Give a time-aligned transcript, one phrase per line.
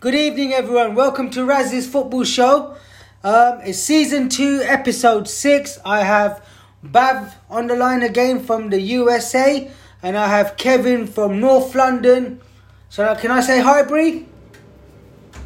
[0.00, 0.94] Good evening, everyone.
[0.94, 2.76] Welcome to Raz's Football Show.
[3.24, 5.80] Um, it's season two, episode six.
[5.84, 6.40] I have
[6.86, 9.68] Bav on the line again from the USA,
[10.00, 12.40] and I have Kevin from North London.
[12.88, 14.24] So, can I say hybrid?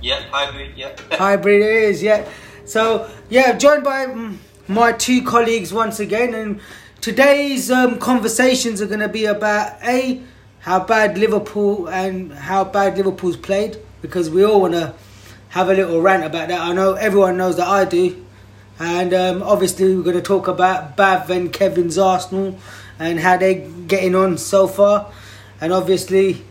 [0.03, 0.97] Yeah, hybrid, yeah.
[1.13, 2.29] hybrid it is, yeah.
[2.67, 4.35] So, yeah, joined by
[4.69, 6.61] my two colleagues once again, and
[7.01, 10.21] today's um, conversations are going to be about A,
[10.59, 14.95] how bad Liverpool and how bad Liverpool's played because we all want to
[15.51, 16.61] have a little rant about that.
[16.61, 18.27] I know everyone knows that I do.
[18.79, 22.59] And um, obviously, we're going to talk about Bav and Kevin's Arsenal
[22.99, 25.13] and how they're getting on so far.
[25.61, 26.43] And obviously,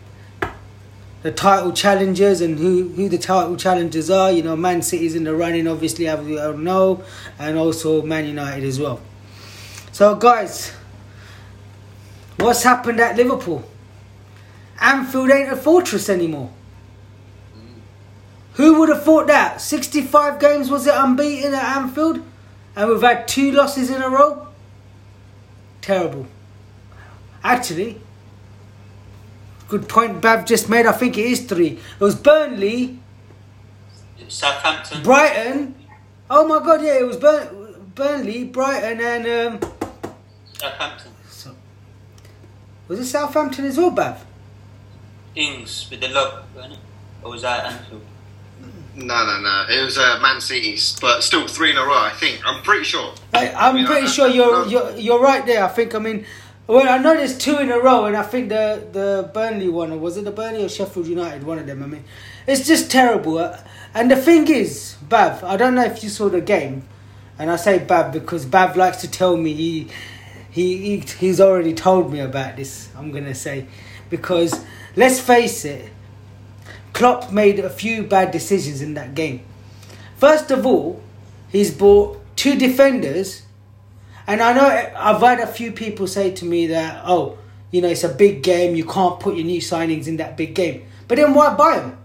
[1.24, 4.32] the title challengers and who, who the title challengers are.
[4.32, 7.04] You know, Man City's in the running, obviously, as we all know,
[7.38, 9.02] and also Man United as well.
[9.92, 10.74] So, guys,
[12.38, 13.68] what's happened at Liverpool?
[14.80, 16.52] Anfield ain't a fortress anymore.
[18.54, 19.62] Who would have thought that?
[19.62, 22.22] 65 games was it unbeaten at Anfield?
[22.76, 24.48] And we've had two losses in a row?
[25.82, 26.28] Terrible.
[27.44, 28.00] Actually,
[29.68, 30.86] good point Bav just made.
[30.86, 31.80] I think it is three.
[32.00, 33.00] It was Burnley,
[34.28, 35.02] Southampton.
[35.02, 35.76] Brighton.
[36.30, 39.62] Oh my god, yeah, it was Burn- Burnley, Brighton, and.
[39.64, 39.72] Um,
[40.54, 41.12] Southampton.
[41.30, 41.56] so,
[42.88, 44.20] was it Southampton as well, Bav?
[45.36, 46.80] Ings with the lob, wasn't it?
[47.24, 48.04] Or was that Anfield?
[48.96, 49.66] No, no, no.
[49.70, 51.98] It was uh, Man City's, but still three in a row.
[51.98, 52.42] I think.
[52.46, 53.14] I'm pretty sure.
[53.34, 55.64] I, I'm I mean, pretty I- sure you're, you're you're right there.
[55.64, 56.26] I think I mean,
[56.68, 59.92] well, I know there's two in a row, and I think the the Burnley one,
[59.92, 61.44] or was it the Burnley or Sheffield United?
[61.44, 61.82] One of them.
[61.84, 62.04] I mean,
[62.48, 63.38] it's just terrible.
[63.38, 63.58] Uh,
[63.94, 66.84] And the thing is, Bav, I don't know if you saw the game,
[67.40, 69.88] and I say Bav because Bav likes to tell me he
[70.50, 72.90] he, he he's already told me about this.
[72.98, 73.68] I'm gonna say
[74.10, 74.54] because
[74.98, 75.90] let's face it,
[76.94, 79.42] Klopp made a few bad decisions in that game.
[80.18, 81.02] First of all,
[81.50, 83.44] he's bought two defenders,
[84.28, 87.38] and I know I've had a few people say to me that, oh,
[87.72, 90.54] you know, it's a big game, you can't put your new signings in that big
[90.54, 90.86] game.
[91.08, 91.98] But then why buy them?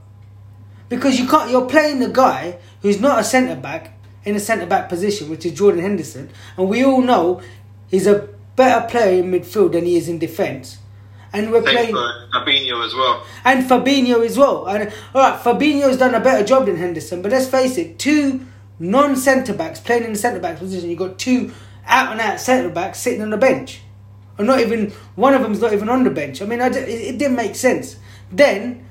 [0.89, 1.51] Because you can't.
[1.51, 5.45] You're playing the guy who's not a centre back in a centre back position, which
[5.45, 7.41] is Jordan Henderson, and we all know
[7.89, 10.79] he's a better player in midfield than he is in defence.
[11.37, 13.25] And we're Same playing for Fabinho as well.
[13.45, 14.67] and Fabinho as well.
[14.67, 18.47] And all right, Fabinho's done a better job than Henderson, but let's face it, two
[18.79, 20.89] non centre backs playing in the centre back position.
[20.91, 21.53] You have got two
[21.87, 23.81] out and out centre backs sitting on the bench,
[24.39, 26.41] or not even one of them's not even on the bench.
[26.43, 27.97] I mean, I it, it didn't make sense.
[28.33, 28.87] Then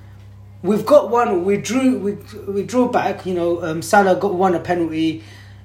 [0.61, 1.43] we've got one.
[1.45, 1.97] We drew.
[1.97, 2.11] We
[2.51, 3.25] we drew back.
[3.25, 5.23] You know, um, Salah got one a penalty.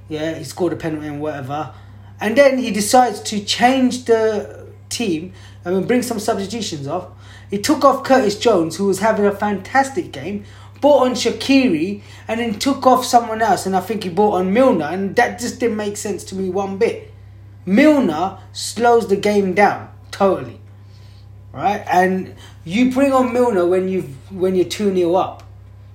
[0.08, 1.72] Yeah, he scored a penalty and whatever.
[2.20, 5.32] And then he decides to change the team.
[5.64, 7.08] I mean, bring some substitutions off.
[7.50, 10.44] He took off Curtis Jones, who was having a fantastic game.
[10.80, 14.52] Bought on Shaqiri and then took off someone else, and I think he bought on
[14.52, 17.12] Milner, and that just didn't make sense to me one bit.
[17.66, 20.60] Milner slows the game down totally
[21.52, 21.84] right?
[21.90, 22.34] And
[22.64, 25.42] you bring on Milner when you when you're two 0 up.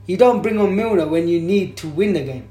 [0.06, 2.48] You don't bring on Milner when you need to win the game.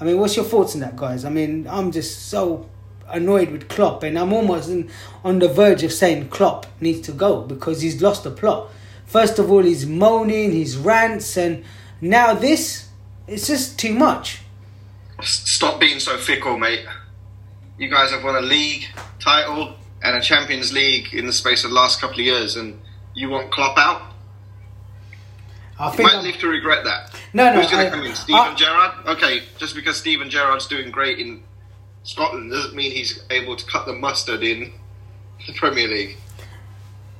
[0.00, 1.24] I mean, what's your thoughts on that, guys?
[1.24, 2.68] I mean, I'm just so
[3.08, 4.90] annoyed with Klopp, and I'm almost in,
[5.24, 8.70] on the verge of saying Klopp needs to go because he's lost the plot.
[9.06, 11.64] First of all, he's moaning, he's rants, and
[12.00, 12.88] now this.
[13.28, 14.40] It's just too much.
[15.22, 16.84] Stop being so fickle, mate.
[17.78, 18.84] You guys have won a league
[19.18, 22.80] title and a Champions League in the space of the last couple of years, and
[23.14, 24.02] you want Klopp out?
[25.78, 27.14] I You might I'm- live to regret that.
[27.34, 28.14] No, no, Who's going to come in?
[28.14, 28.92] Steven I- Gerrard?
[29.08, 31.42] Okay, just because Steven Gerrard's doing great in
[32.06, 34.72] Scotland doesn't mean he's able to cut the mustard in
[35.44, 36.16] the Premier League.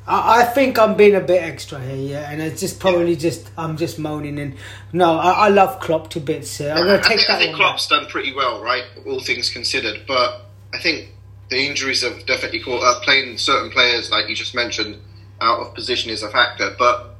[0.06, 3.50] I, I think I'm being a bit extra here, yeah, and it's just probably just
[3.58, 4.54] I'm just moaning and
[4.92, 6.60] no, I, I love Klopp to bits.
[6.60, 7.58] Uh, I'm gonna I take think, I think one.
[7.58, 7.66] back.
[7.70, 8.84] Klopp's done pretty well, right?
[9.04, 10.42] All things considered, but
[10.72, 11.08] I think
[11.50, 13.02] the injuries have definitely caught up.
[13.02, 15.00] Playing certain players, like you just mentioned,
[15.40, 16.76] out of position is a factor.
[16.78, 17.16] But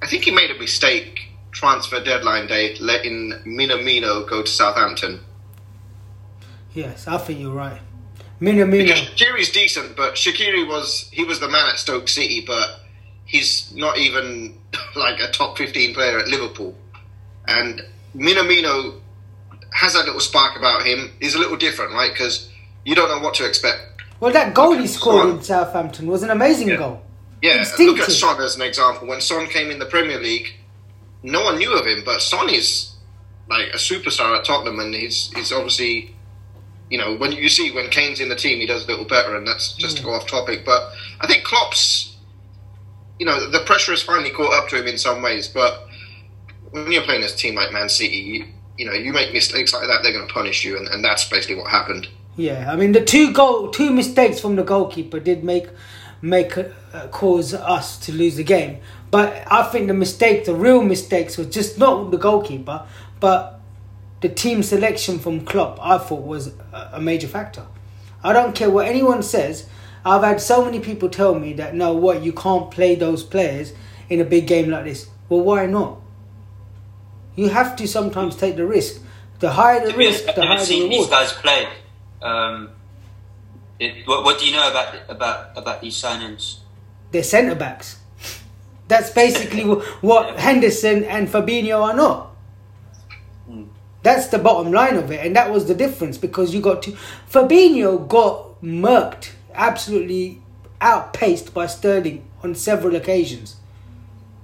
[0.00, 5.24] I think he made a mistake transfer deadline day, letting Minamino go to Southampton.
[6.78, 7.80] Yes, I think you're right.
[8.40, 8.70] Minamino.
[8.70, 12.80] Because Shaqiri's decent, but Shaqiri was he was the man at Stoke City, but
[13.24, 14.56] he's not even
[14.96, 16.76] like a top fifteen player at Liverpool.
[17.48, 17.82] And
[18.14, 19.00] Minamino
[19.72, 21.10] has that little spark about him.
[21.20, 22.12] He's a little different, right?
[22.12, 22.48] Because
[22.84, 23.80] you don't know what to expect.
[24.20, 25.36] Well, that goal he scored Son.
[25.38, 26.76] in Southampton was an amazing Yeah.
[26.76, 27.02] goal.
[27.42, 29.06] Yeah, look at Son as an example.
[29.08, 30.54] When Son came in the Premier League,
[31.22, 32.90] no one knew of him, but Son is
[33.48, 36.14] like a superstar at Tottenham, and he's he's obviously,
[36.90, 39.36] you know, when you see when Kane's in the team, he does a little better,
[39.36, 40.64] and that's just to go off topic.
[40.64, 40.90] But
[41.20, 42.16] I think Klopp's,
[43.18, 45.48] you know, the pressure has finally caught up to him in some ways.
[45.48, 45.86] But
[46.70, 48.46] when you're playing a team like Man City, you,
[48.78, 51.28] you know, you make mistakes like that, they're going to punish you, and, and that's
[51.28, 52.08] basically what happened.
[52.36, 55.68] Yeah, I mean the two goal, two mistakes from the goalkeeper did make
[56.22, 58.78] make uh, cause us to lose the game.
[59.10, 62.86] But I think the mistake, the real mistakes, was just not the goalkeeper,
[63.20, 63.57] but
[64.20, 65.78] the team selection from Klopp.
[65.80, 67.66] I thought was a major factor.
[68.22, 69.68] I don't care what anyone says.
[70.04, 73.72] I've had so many people tell me that no, what you can't play those players
[74.08, 75.08] in a big game like this.
[75.28, 76.00] Well, why not?
[77.36, 79.00] You have to sometimes take the risk.
[79.38, 81.68] The higher the risk, the I've higher the seen these guys play.
[82.20, 82.70] Um,
[83.78, 86.58] it, what, what do you know about about about these signings?
[87.10, 87.98] they're centre backs.
[88.88, 92.27] That's basically wh- what Henderson and Fabinho are not.
[94.02, 96.92] That's the bottom line of it, and that was the difference because you got to
[97.30, 100.40] Fabinho got murked, absolutely
[100.80, 103.56] outpaced by Sterling on several occasions.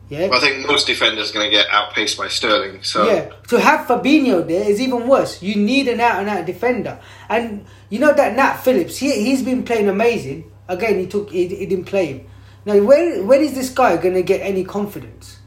[0.09, 2.83] Yeah, I think most defenders are going to get outpaced by Sterling.
[2.83, 3.33] So yeah.
[3.49, 5.43] To have Fabinho there is even worse.
[5.43, 8.99] You need an out and out defender, and you know that Nat Phillips.
[8.99, 10.51] He he's been playing amazing.
[10.69, 12.27] Again, he took he, he didn't play him.
[12.67, 15.39] Now, where where is this guy going to get any confidence?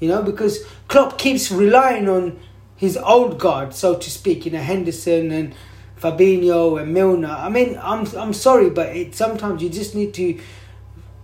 [0.00, 2.38] You know, because Klopp keeps relying on
[2.76, 4.46] his old guard, so to speak.
[4.46, 5.54] You know, Henderson and
[6.00, 7.28] Fabinho and Milner.
[7.28, 10.38] I mean, I'm I'm sorry, but it sometimes you just need to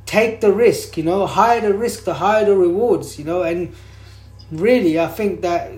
[0.07, 0.97] take the risk.
[0.97, 3.19] You know, higher the risk, the higher the rewards.
[3.19, 3.75] You know, and
[4.51, 5.73] really, I think that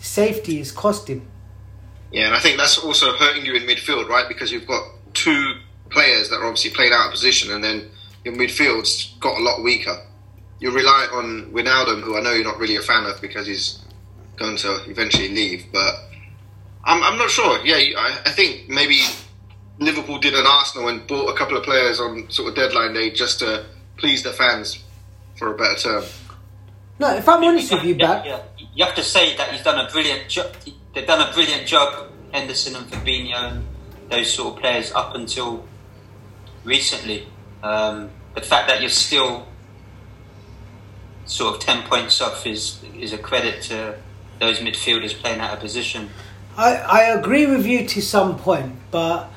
[0.00, 1.26] safety is costing.
[2.10, 4.26] Yeah, and I think that's also hurting you in midfield, right?
[4.26, 4.82] Because you've got
[5.12, 5.54] two
[5.90, 7.90] players that are obviously playing out of position, and then
[8.24, 10.04] your midfield's got a lot weaker.
[10.58, 13.78] You rely on Wijnaldum, who I know you're not really a fan of because he's
[14.38, 15.94] going to eventually leave, but
[16.84, 17.64] I'm, I'm not sure.
[17.64, 19.02] Yeah, I, I think maybe
[19.78, 23.10] Liverpool did an Arsenal and bought a couple of players on sort of deadline day
[23.10, 24.82] just to please the fans
[25.36, 26.04] for a better term.
[26.98, 28.42] No, if I'm honest with you, Yeah, yeah.
[28.74, 30.52] You have to say that he's done a brilliant job.
[30.94, 33.66] They've done a brilliant job, Henderson and Fabinho and
[34.10, 35.66] those sort of players up until
[36.64, 37.26] recently.
[37.62, 39.46] Um, the fact that you're still
[41.26, 43.96] sort of ten points off is is a credit to
[44.40, 46.10] those midfielders playing out of position.
[46.56, 49.28] I, I agree with you to some point, but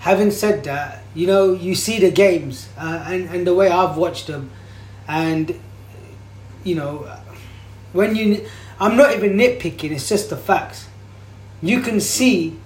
[0.00, 3.96] having said that, you know, you see the games uh, and, and the way I've
[3.96, 4.50] watched them,
[5.06, 5.60] and,
[6.64, 7.10] you know,
[7.92, 8.46] when you.
[8.80, 10.88] I'm not even nitpicking, it's just the facts.
[11.62, 12.58] You can see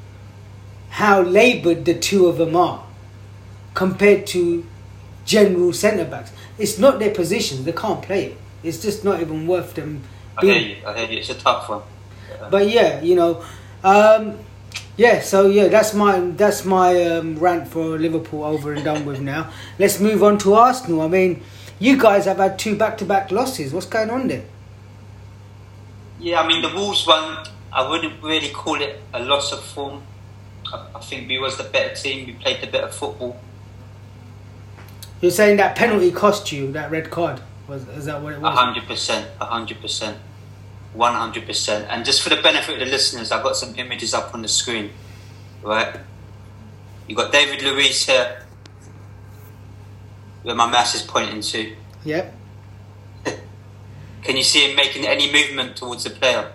[0.88, 2.84] how laboured the two of them are
[3.74, 4.66] compared to
[5.26, 6.32] general centre backs.
[6.56, 8.36] It's not their position, they can't play it.
[8.62, 10.02] It's just not even worth them
[10.38, 10.76] I hear you.
[10.86, 11.18] I hear you.
[11.18, 11.82] It's a tough one.
[12.50, 13.44] But yeah, you know,
[13.84, 14.38] um,
[14.96, 15.20] yeah.
[15.20, 19.50] So yeah, that's my that's my um, rant for Liverpool over and done with now.
[19.78, 21.02] Let's move on to Arsenal.
[21.02, 21.42] I mean,
[21.78, 23.72] you guys have had two back to back losses.
[23.74, 24.44] What's going on there?
[26.18, 27.46] Yeah, I mean the Wolves one.
[27.72, 30.02] I wouldn't really call it a loss of form.
[30.72, 32.26] I, I think we was the better team.
[32.26, 33.44] We played the better football.
[35.20, 37.40] You're saying that penalty cost you that red card?
[37.68, 38.58] Was is that what it A was?
[38.58, 40.18] hundred percent, a hundred percent,
[40.98, 41.86] one hundred percent.
[41.88, 44.48] And just for the benefit of the listeners, I've got some images up on the
[44.48, 44.90] screen.
[45.62, 45.96] Right,
[47.06, 48.42] you got David Luiz here,
[50.42, 51.74] where my mouse is pointing to.
[52.04, 52.34] Yep,
[54.22, 56.52] Can you see him making any movement towards the player?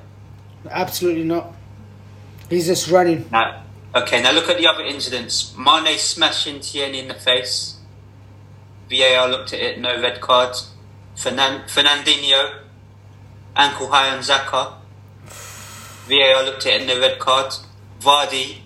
[0.69, 1.53] absolutely not.
[2.49, 3.25] He's just running.
[3.31, 3.61] No.
[3.95, 5.53] Okay, now look at the other incidents.
[5.57, 7.77] Mane smashing Tierney in the face.
[8.89, 10.71] VAR looked at it, no red cards.
[11.15, 12.62] Fernan- Fernandinho,
[13.55, 14.75] ankle high on Saka.
[16.07, 17.53] VAR looked at it, in the red card.
[17.99, 18.57] Vardy,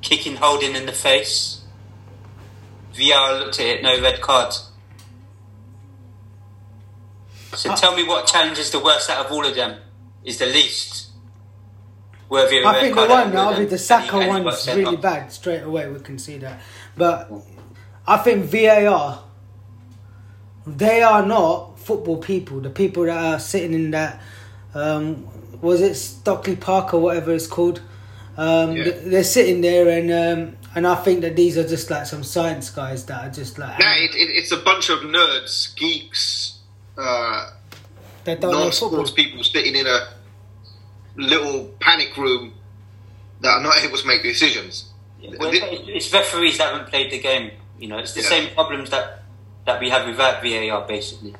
[0.00, 1.62] kicking Holding in the face.
[2.94, 4.54] VAR looked at it, no red card.
[7.54, 7.74] So ah.
[7.74, 9.78] tell me what challenge is the worst out of all of them?
[10.24, 11.10] Is the least
[12.28, 14.20] worthy of I think the one, of all of I think the Saka And he-
[14.20, 15.32] and he one is really bad.
[15.32, 16.60] Straight away, we can see that.
[16.96, 17.30] But
[18.06, 19.22] I think VAR,
[20.66, 22.60] they are not football people.
[22.60, 24.20] The people that are sitting in that,
[24.74, 25.28] um,
[25.60, 27.80] was it Stockley Park or whatever it's called?
[28.36, 28.84] Um, Yeah.
[28.84, 32.24] th- They're sitting there, and um, and I think that these are just like some
[32.24, 36.58] science guys that are just like Yeah, it, it, it's a bunch of nerds, geeks,
[36.96, 37.50] uh,
[38.24, 38.90] that don't know football.
[39.02, 40.08] non-sports people sitting in a
[41.16, 42.54] little panic room
[43.42, 44.86] that are not able to make decisions.
[45.38, 47.50] Well, it's it's referees that haven't played the game.
[47.78, 48.28] You know, it's the Yeah.
[48.28, 49.22] same problems that,
[49.66, 51.34] that we have without VAR, basically.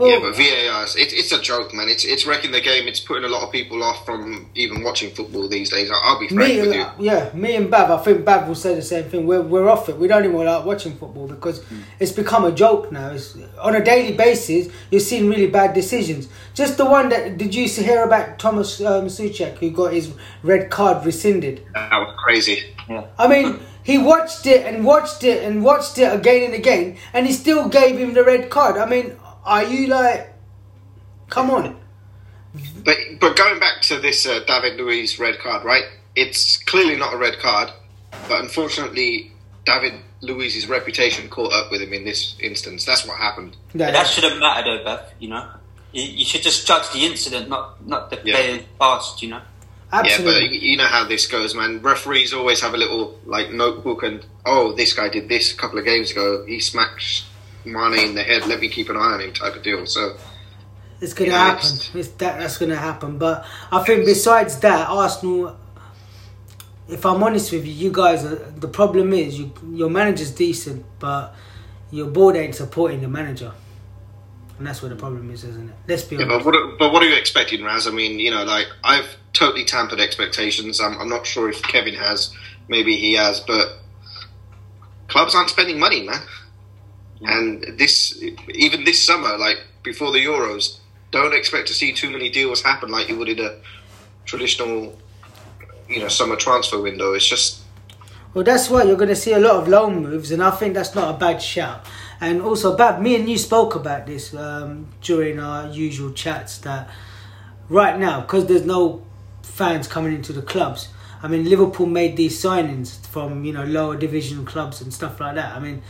[0.00, 1.88] Yeah, but VAR, it's, it's a joke, man.
[1.88, 2.86] It's it's wrecking the game.
[2.86, 5.90] It's putting a lot of people off from even watching football these days.
[5.90, 6.86] I'll, I'll be frank me, with you.
[7.00, 9.26] yeah, me and Bav, I think Bav will say the same thing.
[9.26, 9.96] We're, we're off it.
[9.96, 11.80] We don't even like watching football because Hmm.
[11.98, 13.10] it's become a joke now.
[13.10, 16.28] It's, on a daily basis, you're seeing really bad decisions.
[16.54, 20.12] Just the one that did you hear about Thomas um, Soucek who got his
[20.44, 21.66] red card rescinded?
[21.74, 22.74] That was crazy.
[22.88, 23.04] Yeah.
[23.18, 27.26] I mean, he watched it and watched it and watched it again and again, and
[27.26, 28.76] he still gave him the red card.
[28.76, 29.16] I mean,
[29.48, 30.32] are you like,
[31.30, 31.76] come on?
[32.84, 35.84] But but going back to this uh, David Luiz red card, right?
[36.16, 37.70] It's clearly not a red card,
[38.28, 39.32] but unfortunately,
[39.64, 42.84] David Luiz's reputation caught up with him in this instance.
[42.84, 43.56] That's what happened.
[43.74, 45.14] But that shouldn't matter though, Beth.
[45.18, 45.48] You know,
[45.92, 48.34] you, you should just judge the incident, not not the Yeah.
[48.36, 49.22] player past.
[49.22, 49.40] You know.
[49.90, 51.80] Yeah, but you know how this goes, man.
[51.80, 55.78] Referees always have a little like notebook and oh, this guy did this a couple
[55.78, 56.44] of games ago.
[56.46, 57.24] He smacked
[57.72, 58.46] Mane in the head.
[58.46, 59.86] Let me keep an eye on him, type of deal.
[59.86, 60.16] So
[61.00, 61.66] It's gonna Yeah, happen.
[61.66, 63.18] it's- It's that that's gonna happen.
[63.18, 65.56] But I think besides that, Arsenal.
[66.88, 70.84] If I'm honest with you, you guys are the problem is you your manager's decent,
[70.98, 71.34] but
[71.90, 73.52] your board ain't supporting the manager,
[74.58, 75.74] and that's where the problem is, isn't it?
[75.86, 76.44] Let's be yeah, honest.
[76.46, 77.86] but what but what are you expecting, Raz?
[77.86, 80.80] I mean, you know, like I've totally tampered expectations.
[80.80, 82.32] I'm, I'm not sure if Kevin has.
[82.68, 83.68] Maybe he has, but
[85.08, 86.20] clubs aren't spending money, man.
[87.22, 88.20] And this,
[88.54, 90.78] even this summer, like before the Euros,
[91.10, 93.56] don't expect to see too many deals happen like you would in a
[94.24, 94.98] traditional,
[95.88, 97.14] you know, summer transfer window.
[97.14, 97.62] It's just
[98.34, 100.74] Well, that's why you're going to see a lot of loan moves, and I think
[100.74, 101.84] that's not a bad shout.
[102.20, 106.88] And also, Bab, me and you spoke about this um, during our usual chats that
[107.68, 109.02] right now, because there's no
[109.42, 110.88] fans coming into the clubs.
[111.22, 115.34] I mean, Liverpool made these signings from you know lower division clubs and stuff like
[115.36, 115.54] that.
[115.54, 115.82] I mean,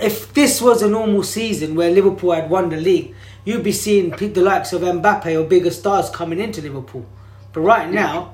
[0.00, 3.14] if this was a normal season where Liverpool had won the league,
[3.44, 7.06] you'd be seeing the likes of Mbappe or bigger stars coming into Liverpool.
[7.52, 8.32] But right now,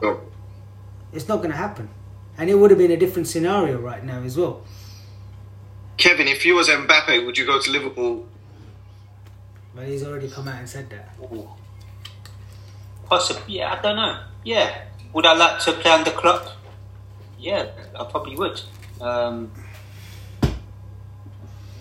[1.13, 1.89] it's not going to happen.
[2.37, 4.65] And it would have been a different scenario right now as well.
[5.97, 8.27] Kevin, if you was Mbappe, would you go to Liverpool?
[9.75, 11.17] But he's already come out and said that.
[13.07, 14.21] Possibly, yeah, I don't know.
[14.45, 14.83] Yeah,
[15.13, 16.49] would I like to play under Klopp?
[17.39, 17.67] Yeah,
[17.99, 18.61] I probably would.
[19.01, 19.53] Um,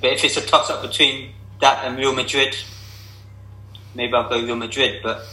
[0.03, 1.31] but if it's a toss up between
[1.61, 2.57] that and Real Madrid,
[3.95, 4.99] maybe I'll go Real Madrid.
[5.01, 5.25] But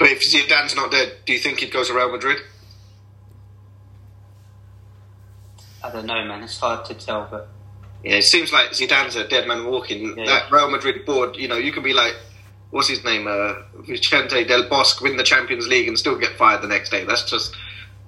[0.00, 2.38] But if Zidane's not there, do you think he'd go to Real Madrid?
[5.84, 6.42] I don't know, man.
[6.42, 7.28] It's hard to tell.
[7.30, 7.48] But
[8.02, 10.18] Yeah, it seems like Zidane's a dead man walking.
[10.18, 10.24] Yeah.
[10.24, 12.16] That Real Madrid board, you know, you can be like,
[12.70, 16.62] what's his name, uh, Vicente Del Bosque, win the Champions League and still get fired
[16.62, 17.04] the next day.
[17.04, 17.54] That's just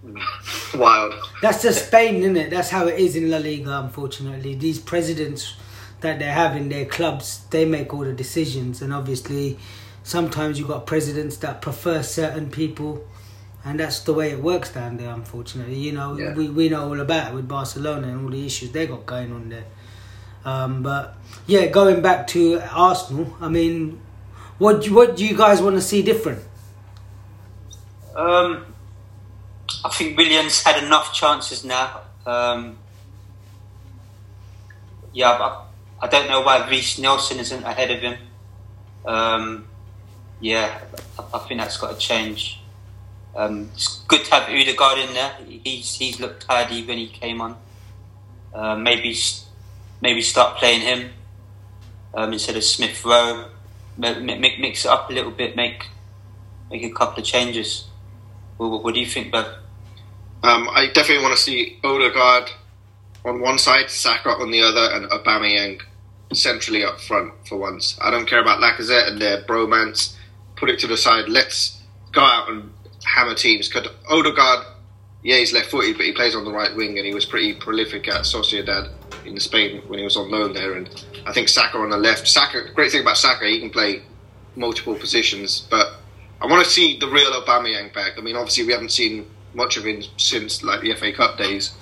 [0.74, 1.14] wild.
[1.42, 2.50] That's just Spain, isn't it?
[2.50, 4.54] That's how it is in La Liga, unfortunately.
[4.54, 5.54] These presidents
[6.00, 8.82] that they have in their clubs, they make all the decisions.
[8.82, 9.58] And obviously,
[10.02, 13.04] sometimes you've got presidents that prefer certain people.
[13.64, 15.74] And that's the way it works down there, unfortunately.
[15.74, 16.32] You know, Yeah.
[16.34, 19.32] we, we know all about it with Barcelona and all the issues they got going
[19.32, 19.64] on there.
[20.44, 24.00] Um, but yeah, going back to Arsenal, I mean,
[24.58, 26.42] what do, what do you guys want to see different?
[28.16, 28.64] um,
[29.84, 32.00] I think Williams had enough chances now.
[32.26, 32.78] Um,
[35.12, 35.64] yeah, I,
[36.02, 38.18] I don't know why Reiss Nelson isn't ahead of him.
[39.06, 39.66] Um,
[40.40, 40.80] yeah,
[41.18, 42.60] I, I think that's got to change.
[43.36, 45.32] Um, it's good to have Odegaard in there.
[45.64, 47.56] He's he's looked tidy when he came on.
[48.52, 49.16] Uh, maybe
[50.00, 51.10] maybe start playing him
[52.14, 53.48] um, instead of Smith Rowe.
[53.96, 55.54] Mi- mi- mi- Mix it up a little bit.
[55.56, 55.86] Make
[56.70, 57.86] make a couple of changes.
[58.56, 59.46] What, what do you think, Bev?
[60.42, 62.50] Um, I definitely want to see Odegaard
[63.24, 65.82] on one side, Saka on the other, and Aubameyang
[66.32, 67.98] centrally up front for once.
[68.00, 70.16] I don't care about Lacazette and their bromance.
[70.56, 71.28] Put it to the side.
[71.28, 72.72] Let's go out and
[73.04, 73.68] hammer teams.
[73.68, 74.66] Because Odegaard,
[75.22, 78.08] yeah, he's left-footed, but he plays on the right wing, and he was pretty prolific
[78.08, 78.90] at Sociedad
[79.24, 80.74] in Spain when he was on loan there.
[80.74, 82.28] And I think Saka on the left.
[82.28, 84.02] Saka, great thing about Saka, he can play
[84.56, 85.94] multiple positions, but
[86.40, 88.12] I want to see the real Aubameyang back.
[88.18, 91.74] I mean, obviously we haven't seen much of him since like the FA Cup days,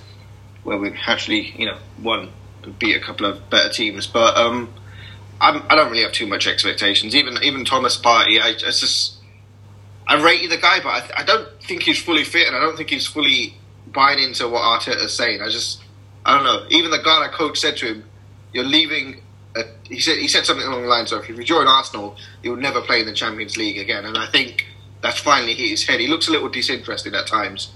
[0.62, 2.30] where we actually you know won
[2.62, 4.06] and beat a couple of better teams.
[4.06, 4.72] But um,
[5.40, 7.14] I'm, I don't really have too much expectations.
[7.14, 9.16] Even even Thomas Partey, I it's just
[10.06, 12.76] I rated the guy, but I, I don't think he's fully fit, and I don't
[12.76, 13.54] think he's fully
[13.86, 15.40] buying into what Arteta's saying.
[15.42, 15.82] I just
[16.24, 16.66] I don't know.
[16.70, 18.04] Even the Ghana coach said to him,
[18.52, 19.22] "You're leaving."
[19.54, 22.56] Uh, he said he said something along the lines of, "If you join Arsenal, you'll
[22.56, 24.66] never play in the Champions League again." And I think
[25.02, 26.00] that's finally hit his head.
[26.00, 27.72] He looks a little disinterested at times.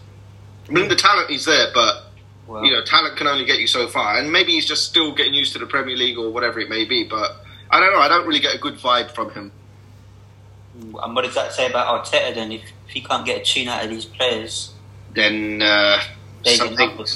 [0.68, 2.04] I mean, the talent is there, but
[2.46, 4.18] Well, you know, talent can only get you so far.
[4.18, 6.84] And maybe he's just still getting used to the Premier League or whatever it may
[6.84, 7.04] be.
[7.04, 7.36] But
[7.70, 8.00] I don't know.
[8.00, 9.52] I don't really get a good vibe from him.
[10.74, 12.52] And what does that say about Arteta then?
[12.52, 14.72] If, if he can't get a tune out of these players,
[15.14, 16.00] Then uh,
[16.44, 16.90] something.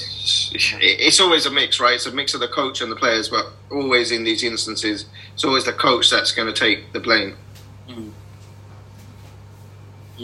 [0.56, 1.94] It's always a mix, right?
[1.94, 5.44] It's a mix of the coach and the players, but always in these instances, it's
[5.44, 7.36] always the coach that's going to take the blame.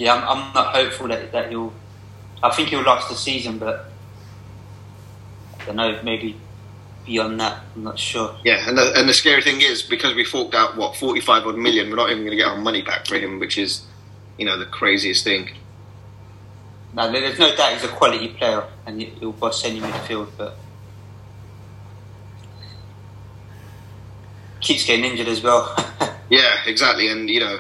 [0.00, 1.75] Yeah, I'm, I'm not hopeful that, that he'll.
[2.42, 3.90] I think he'll last the season, but
[5.61, 6.00] I don't know.
[6.02, 6.40] Maybe
[7.04, 8.35] beyond that, I'm not sure.
[8.42, 11.47] Yeah, and the, and the scary thing is because we forked out what forty five
[11.47, 13.85] odd million, we're not even going to get our money back for him, which is,
[14.38, 15.50] you know, the craziest thing.
[16.95, 20.57] No, there's no doubt he's a quality player and he- he'll boss any midfield, but
[24.61, 25.75] keeps getting injured as well.
[26.30, 27.59] Yeah, exactly, and you know,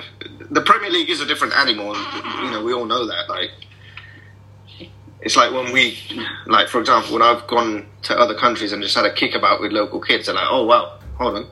[0.50, 1.94] the Premier League is a different animal.
[1.94, 3.28] And, you know, we all know that.
[3.28, 3.50] Like,
[5.20, 5.98] it's like when we,
[6.46, 9.72] like for example, when I've gone to other countries and just had a kickabout with
[9.72, 11.50] local kids, they're like, "Oh wow, hold on."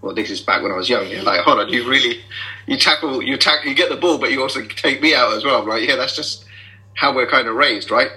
[0.00, 1.08] Well, this is back when I was young.
[1.08, 2.20] You're like, hold on, you really,
[2.66, 5.46] you tackle, you tackle, you get the ball, but you also take me out as
[5.46, 5.64] well.
[5.64, 6.44] Like, yeah, that's just
[6.92, 8.10] how we're kind of raised, right?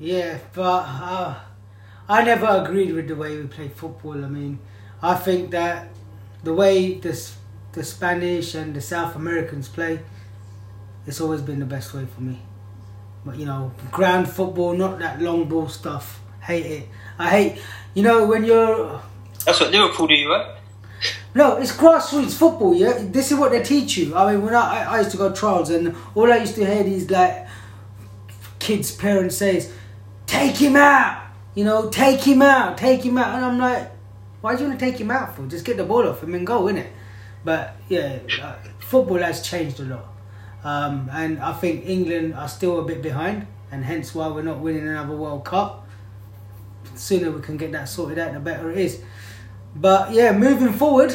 [0.00, 1.36] Yeah, but uh,
[2.08, 4.24] I never agreed with the way we play football.
[4.24, 4.58] I mean,
[5.00, 5.88] I think that
[6.42, 7.36] the way this
[7.74, 10.00] the Spanish and the South Americans play,
[11.06, 12.40] it's always been the best way for me.
[13.24, 16.20] But you know, ground football, not that long ball stuff.
[16.40, 16.88] Hate it.
[17.18, 17.62] I hate.
[17.94, 19.00] You know, when you're
[19.44, 20.56] That's what Liverpool do, right?
[21.34, 22.74] no, it's grassroots football.
[22.74, 24.14] Yeah, this is what they teach you.
[24.14, 26.66] I mean, when I, I used to go to trials, and all I used to
[26.66, 27.46] hear these like
[28.58, 29.72] kids' parents says,
[30.26, 31.22] "Take him out,"
[31.54, 33.90] you know, "Take him out, take him out," and I'm like,
[34.42, 35.46] "Why do you want to take him out for?
[35.46, 36.88] Just get the ball off him and go, innit?"
[37.44, 40.06] But yeah, uh, football has changed a lot,
[40.64, 44.60] um, and I think England are still a bit behind, and hence why we're not
[44.60, 45.86] winning another World Cup.
[46.92, 49.02] The sooner we can get that sorted out, the better it is.
[49.76, 51.14] But yeah, moving forward,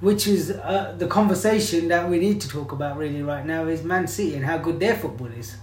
[0.00, 3.84] which is uh, the conversation that we need to talk about really right now, is
[3.84, 5.56] Man City and how good their football is.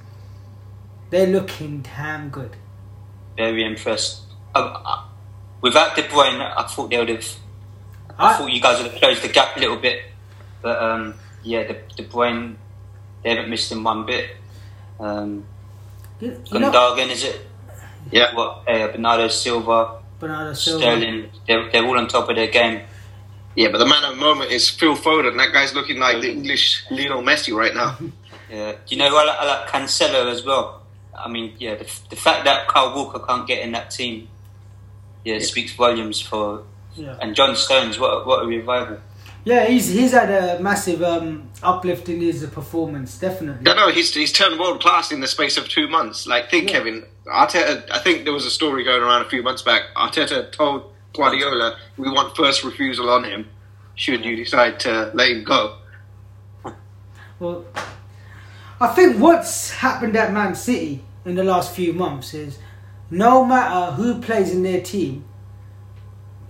[1.09, 2.55] They're looking damn good.
[3.35, 4.21] Very impressed.
[4.55, 4.77] Um,
[5.61, 7.35] without De Bruyne, I thought they would have.
[8.21, 10.03] I, I- thought you guys would have closed the gap a little bit,
[10.61, 12.55] but um, yeah, the, De Bruyne,
[13.23, 14.29] they haven't missed him one bit.
[14.99, 15.43] Um,
[16.19, 17.41] You, you know, Gundogan, is it?
[18.11, 18.35] Yeah.
[18.35, 18.67] What?
[18.69, 20.81] Uh, Bernardo Silva, Bernardo Silva.
[20.83, 21.29] Sterling.
[21.47, 22.81] They're, they're all on top of their game.
[23.55, 25.37] Yeah, but the man of the moment is Phil Foden.
[25.37, 27.97] That guy's looking like the English Lionel Messi right now.
[28.51, 28.73] Yeah.
[28.73, 30.81] Do you know I like, I like Cancelo as well?
[31.17, 34.27] I mean, yeah, the, the fact that Kyle Walker can't get in that team,
[35.23, 36.63] yeah, speaks volumes for.
[36.95, 37.17] Yeah.
[37.21, 38.97] And John Stones, what what a revival!
[39.43, 43.63] Yeah, he's he's had a massive um, uplift in his performance, definitely.
[43.63, 46.27] No, no, he's he's turned world class in the space of two months.
[46.27, 46.77] Like, think, Yeah.
[46.77, 47.89] Kevin, Arteta.
[47.91, 49.83] I think there was a story going around a few months back.
[49.95, 53.47] Arteta told Guardiola, "We want first refusal on him.
[53.95, 55.77] Should you decide to let him go?"
[57.39, 57.65] Well,
[58.79, 62.59] I think what's happened at Man City in the last few months is
[63.09, 65.25] no matter who plays in their team,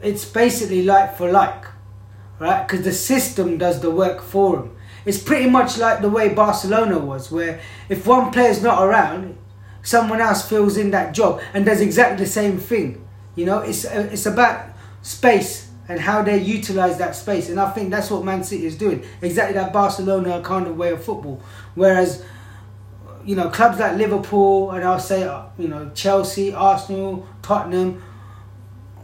[0.03, 1.65] it's basically like for like,
[2.39, 2.67] right?
[2.67, 4.75] Because the system does the work for them.
[5.05, 7.59] It's pretty much like the way Barcelona was, where
[7.89, 9.37] if one player's not around,
[9.81, 13.07] someone else fills in that job and does exactly the same thing.
[13.35, 14.69] You know, it's uh, it's about
[15.01, 18.77] space and how they utilize that space, and I think that's what Man City is
[18.77, 19.03] doing.
[19.21, 21.41] Exactly that Barcelona kind of way of football.
[21.75, 22.23] Whereas,
[23.25, 28.01] you know, clubs like Liverpool and I'll say, uh, you know, Chelsea, Arsenal, Tottenham,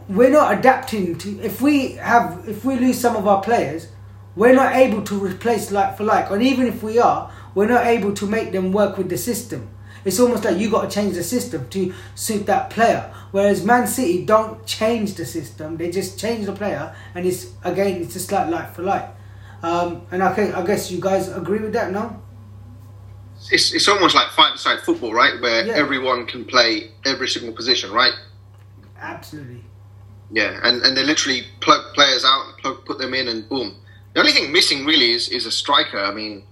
[0.08, 1.40] we're not adapting to.
[1.40, 3.88] If we have, if we lose some of our players,
[4.36, 7.86] we're not able to replace like for like, and even if we are, we're not
[7.86, 9.68] able to make them work with the system.
[10.04, 13.12] It's almost like you got to change the system to suit that player.
[13.32, 18.00] Whereas Man City don't change the system; they just change the player, and it's again,
[18.02, 19.08] it's just like like for like.
[19.60, 22.22] Um, and I, can, I guess you guys agree with that, no?
[23.50, 25.40] It's it's almost like five-a-side football, right?
[25.40, 25.72] Where Yeah.
[25.74, 28.12] everyone can play every single position, right?
[29.00, 29.64] Absolutely.
[30.30, 33.76] Yeah, and, and they literally plug players out, plug, put them in, and boom.
[34.14, 35.98] The only thing missing really is, is a striker.
[35.98, 36.44] I mean,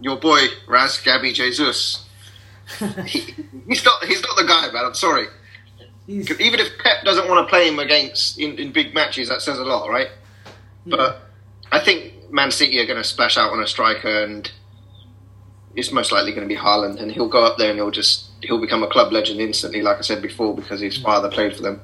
[0.00, 2.08] your boy Raz Gabby Jesus.
[3.06, 3.34] he,
[3.68, 4.84] he's not he's not the guy, man.
[4.86, 5.26] I'm sorry.
[6.06, 9.42] He's, Even if Pep doesn't want to play him against in, in big matches, that
[9.42, 10.08] says a lot, right?
[10.84, 10.90] Hmm.
[10.90, 11.22] But
[11.72, 14.50] I think Man City are going to splash out on a striker, and
[15.74, 18.30] it's most likely going to be Haaland, and he'll go up there and he'll just
[18.42, 21.02] he'll become a club legend instantly, like I said before, because his hmm.
[21.02, 21.80] father played for them.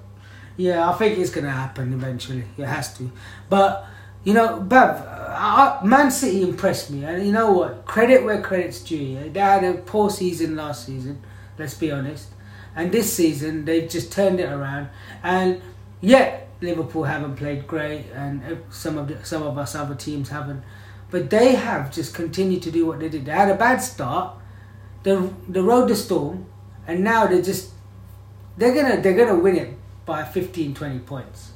[0.60, 2.44] Yeah, I think it's gonna happen eventually.
[2.58, 3.10] It has to.
[3.48, 3.86] But
[4.24, 7.86] you know, Bev, Man City impressed me, and you know what?
[7.86, 8.96] Credit where credit's due.
[8.96, 9.28] Yeah?
[9.32, 11.22] They had a poor season last season.
[11.58, 12.28] Let's be honest.
[12.76, 14.90] And this season, they've just turned it around.
[15.22, 15.62] And
[16.02, 20.62] yet, Liverpool haven't played great, and some of the, some of us other teams haven't.
[21.10, 23.24] But they have just continued to do what they did.
[23.24, 24.36] They had a bad start,
[25.04, 25.16] they
[25.48, 26.44] they rode the storm,
[26.86, 27.70] and now they're just
[28.58, 29.79] they're gonna they're gonna win it
[30.10, 31.52] by 15, 20 points.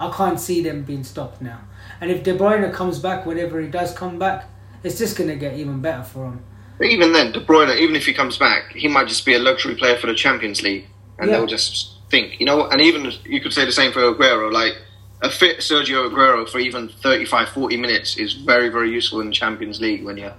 [0.00, 1.60] I can't see them being stopped now.
[2.00, 4.46] And if De Bruyne comes back, whenever he does come back,
[4.82, 6.40] it's just gonna get even better for him.
[6.78, 9.38] But even then, De Bruyne, even if he comes back, he might just be a
[9.38, 10.86] luxury player for the Champions League,
[11.18, 11.36] and Yeah.
[11.36, 12.72] they'll just think, you know what?
[12.72, 14.50] And even you could say the same for Aguero.
[14.50, 14.74] Like
[15.20, 19.34] a fit Sergio Aguero for even 35, 40 minutes is very, very useful in the
[19.34, 20.34] Champions League when you're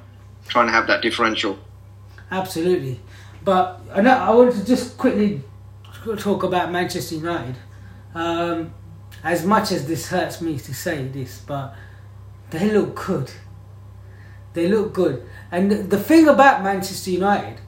[0.48, 1.60] trying to have that differential.
[2.32, 3.00] Absolutely.
[3.46, 5.44] But I, know, I wanted to just quickly
[6.18, 7.56] talk about Manchester United.
[8.14, 8.74] Um,
[9.24, 11.76] as much as this hurts me to say this, but
[12.50, 13.32] they look good.
[14.54, 15.26] They look good.
[15.52, 17.60] And the, thing about Manchester United,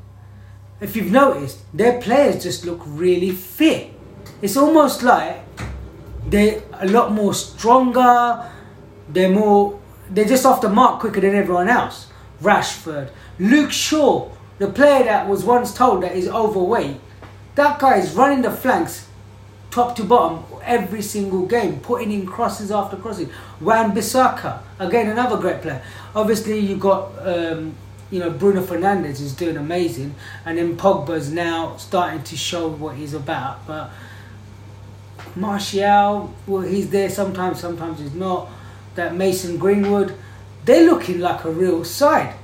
[0.80, 3.92] if you've noticed, their players just look really fit.
[4.42, 5.44] It's almost like
[6.28, 8.52] they're a lot more stronger.
[9.10, 9.80] They're more.
[10.10, 12.08] They're just off the mark quicker than everyone else.
[12.42, 16.98] Rashford, Luke Shaw, the player that was once told that he's overweight,
[17.56, 19.08] that guy is running the flanks,
[19.72, 23.30] top to bottom, every single game, putting in crosses after crosses.
[23.60, 25.82] Wan Bissaka, again another great player.
[26.16, 27.12] Obviously you've got.
[27.28, 27.76] Um,
[28.12, 30.16] you know Bruno Fernandes is doing amazing,
[30.46, 33.66] and then Pogba's now starting to show what he's about.
[33.66, 33.90] But
[35.36, 38.50] Martial, well, he's there sometimes, sometimes he's not.
[38.94, 40.16] That Mason Greenwood,
[40.64, 42.36] they're looking like a real side,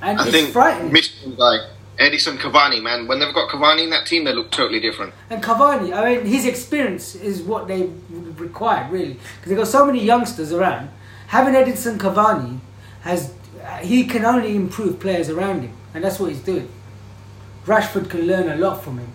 [0.00, 0.92] and I it's think frightening.
[0.92, 1.68] missing guy
[2.00, 3.06] Edinson Cavani, man.
[3.06, 5.12] When they've got Cavani in that team, they look totally different.
[5.28, 9.68] And Cavani, I mean, his experience is what they would require, really, because they've got
[9.68, 10.88] so many youngsters around.
[11.26, 12.58] Having Edinson Cavani
[13.02, 13.34] has,
[13.82, 16.68] he can only improve players around him, and that's what he's doing.
[17.66, 19.12] Rashford can learn a lot from him.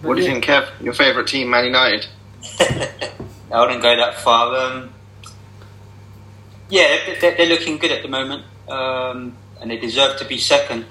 [0.00, 0.82] But what do you yeah, think, Kev?
[0.82, 2.06] Your favourite team, Man United?
[2.60, 4.56] I wouldn't go that far.
[4.56, 4.94] Um,
[6.70, 10.84] yeah, they're, they're looking good at the moment, um, and they deserve to be second.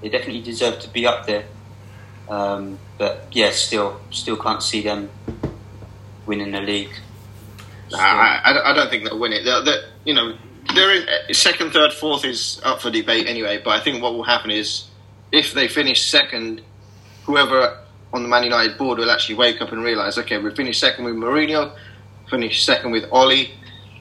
[0.00, 1.44] They definitely deserve to be up there.
[2.28, 5.08] Um, but yeah, still, still can't see them
[6.26, 6.90] winning the league.
[7.92, 9.44] Nah, I, I- don't think they'll win it.
[9.44, 10.36] They're, they're, you know,
[10.74, 13.60] they're in uh, second, third, fourth is up for debate anyway.
[13.64, 14.88] But I think what will happen is
[15.30, 16.60] if they finish second,
[17.22, 17.78] whoever
[18.12, 21.04] on the Man United board will actually wake up and realise, okay, we finished second
[21.04, 21.72] with Mourinho,
[22.28, 23.52] finished second with Ollie.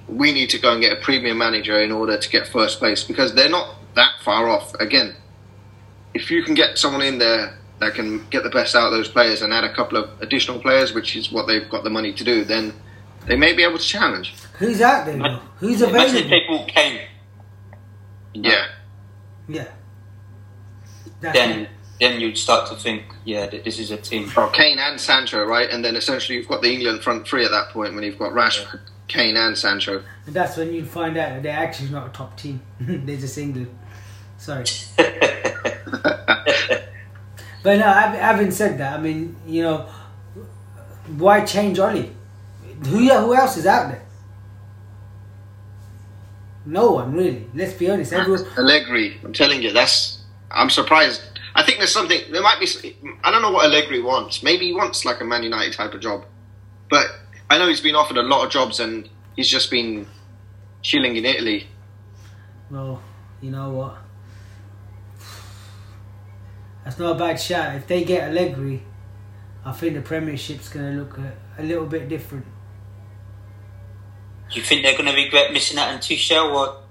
[0.07, 3.03] We need to go and get a premium manager in order to get first place
[3.03, 4.73] because they're not that far off.
[4.75, 5.15] Again,
[6.13, 9.07] if you can get someone in there that can get the best out of those
[9.07, 12.13] players and add a couple of additional players, which is what they've got the money
[12.13, 12.73] to do, then
[13.27, 14.33] they may be able to challenge.
[14.59, 15.39] who's out there though?
[15.57, 16.29] Who's Imagine if available?
[16.29, 17.01] they bought Kane.
[18.33, 18.65] Yeah.
[19.47, 19.67] Yeah.
[21.19, 21.69] That's Then, it.
[21.99, 24.31] then you'd start to think, yeah, that this is a team.
[24.37, 25.69] Oh, Kane and Sancho, right?
[25.69, 28.31] And then essentially you've got the England front three at that point when you've got
[28.31, 30.03] Rashford, Kane, and Sancho.
[30.25, 32.61] And that's when you find out that they're actually not a top team.
[32.79, 33.75] they're just England.
[34.41, 34.65] Sorry.
[37.63, 39.87] But no, hav- having said that, I mean, you know,
[41.17, 42.11] why change Ollie?
[42.85, 44.01] Who who else is out there?
[46.65, 47.47] No one really.
[47.53, 48.13] Let's be honest.
[48.13, 50.23] Everyone, Allegri, I'm telling you, that's.
[50.49, 51.21] I'm surprised.
[51.53, 52.19] I think there's something.
[52.31, 52.67] There might be.
[53.23, 54.41] I don't know what Allegri wants.
[54.41, 56.25] Maybe he wants like a Man United type of job,
[56.89, 57.05] but
[57.49, 60.07] I know he's been offered a lot of jobs and he's just been
[60.81, 61.67] chilling in Italy.
[62.71, 63.03] well,
[63.39, 64.00] you know what?
[66.83, 67.75] That's not a bad shout.
[67.75, 68.83] If they get Allegri,
[69.63, 72.45] I think the Premiership's going to look a, a little bit different.
[74.51, 76.81] Do you think they're going to regret missing out on Tuchel or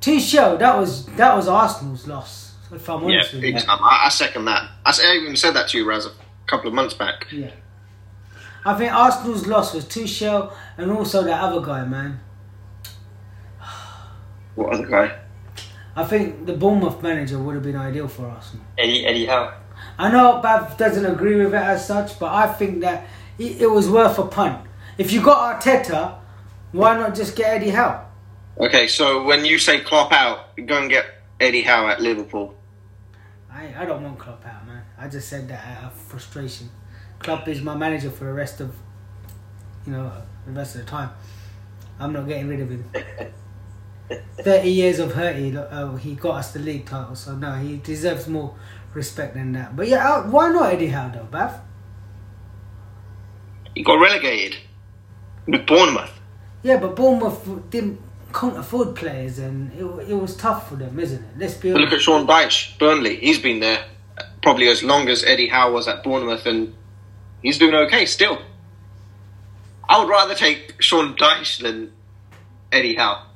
[0.00, 2.54] Tuchel, that was that was Arsenal's loss.
[2.72, 3.52] If I'm Yeah, honest with you.
[3.54, 3.64] big.
[3.68, 4.68] I, I second that.
[4.84, 6.10] I even said that to you, Raz, a
[6.46, 7.28] couple of months back.
[7.30, 7.50] Yeah.
[8.64, 12.20] I think Arsenal's loss was Tuchel and also that other guy, man.
[14.54, 15.18] What other guy?
[15.94, 18.64] I think the Bournemouth manager would have been ideal for Arsenal.
[18.78, 19.52] Eddie Eddie Howe?
[19.98, 23.06] I know Bav doesn't agree with it as such, but I think that
[23.38, 24.66] it, it was worth a punt.
[24.96, 26.16] If you got Arteta,
[26.72, 28.06] why not just get Eddie Howe?
[28.58, 31.06] Okay, so when you say Klopp out, go and get
[31.40, 32.54] Eddie Howe at Liverpool.
[33.50, 34.82] I, I don't want Klopp out, man.
[34.98, 36.70] I just said that out of frustration.
[37.18, 38.74] Klopp is my manager for the rest of,
[39.86, 40.10] you know,
[40.46, 41.10] the rest of the time.
[41.98, 42.84] I'm not getting rid of him.
[44.10, 47.78] 30 years of hurt, he, uh, he got us the league title, so no, he
[47.78, 48.54] deserves more
[48.94, 49.76] respect than that.
[49.76, 51.60] But yeah, uh, why not Eddie Howe though, Bav?
[53.74, 54.58] He got relegated
[55.46, 56.20] with Bournemouth.
[56.62, 58.00] Yeah, but Bournemouth didn't
[58.32, 61.38] couldn't afford players, and it, it was tough for them, isn't it?
[61.38, 63.16] Let's be But look at Sean Dyche, Burnley.
[63.16, 63.84] He's been there
[64.42, 66.74] probably as long as Eddie Howe was at Bournemouth, and
[67.42, 68.40] he's doing okay still.
[69.88, 71.92] I would rather take Sean Dyche than
[72.70, 73.26] Eddie Howe.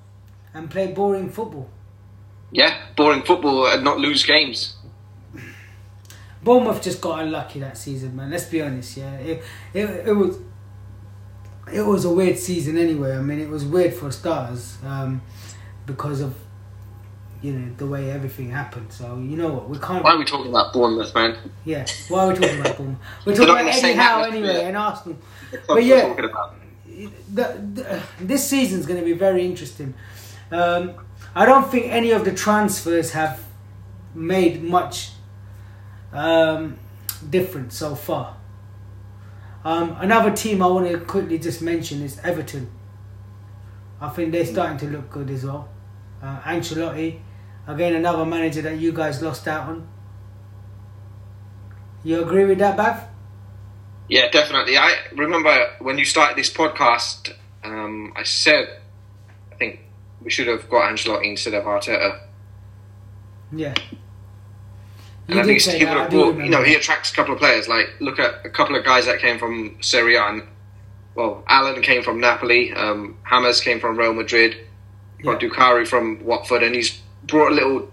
[0.57, 1.69] And play boring football.
[2.51, 4.77] Yeah, boring football and not lose games.
[6.42, 8.31] Bournemouth just got unlucky that season, man.
[8.31, 9.16] Let's be honest, yeah.
[9.16, 9.42] It,
[9.75, 10.38] it, it was
[11.71, 13.14] it was a weird season anyway.
[13.14, 15.21] I mean, it was weird for starters um,
[15.85, 16.35] because of
[17.42, 18.90] you know the way everything happened.
[18.90, 20.03] So you know what, we can't.
[20.03, 21.37] Why are we talking about Bournemouth, man?
[21.66, 22.99] Yeah, why are we talking about Bournemouth?
[23.27, 25.19] We're talking about Eddie Howe anyway and Arsenal.
[25.69, 26.14] But yeah,
[27.35, 29.92] the, the, this season's going to be very interesting.
[30.50, 30.94] Um,
[31.35, 33.44] I don't think any of the transfers have
[34.14, 35.11] made much
[36.12, 36.78] um,
[37.28, 38.37] difference so far.
[39.64, 42.70] Um, another team I want to quickly just mention is Everton.
[44.00, 45.68] I think they're starting to look good as well.
[46.22, 47.20] Uh, Ancelotti,
[47.66, 49.88] again another manager that you guys lost out on.
[52.04, 53.09] You agree with that, Bav?
[54.09, 54.78] Yeah, definitely.
[54.78, 58.78] I remember when you started this podcast, um, I said,
[59.50, 59.80] I think
[60.22, 62.20] we should have got Ancelotti instead of Arteta.
[63.52, 63.74] Yeah.
[65.29, 67.35] And You at did least he would have brought, you know, he attracts a couple
[67.35, 67.68] of players.
[67.68, 70.22] Like, look at a couple of guys that came from Serie A.
[70.22, 70.42] And,
[71.14, 74.57] well, Allan came from Napoli, um, James came from Real Madrid,
[75.22, 75.48] got Yeah.
[75.48, 77.90] Doucouré from Watford, and he's brought a little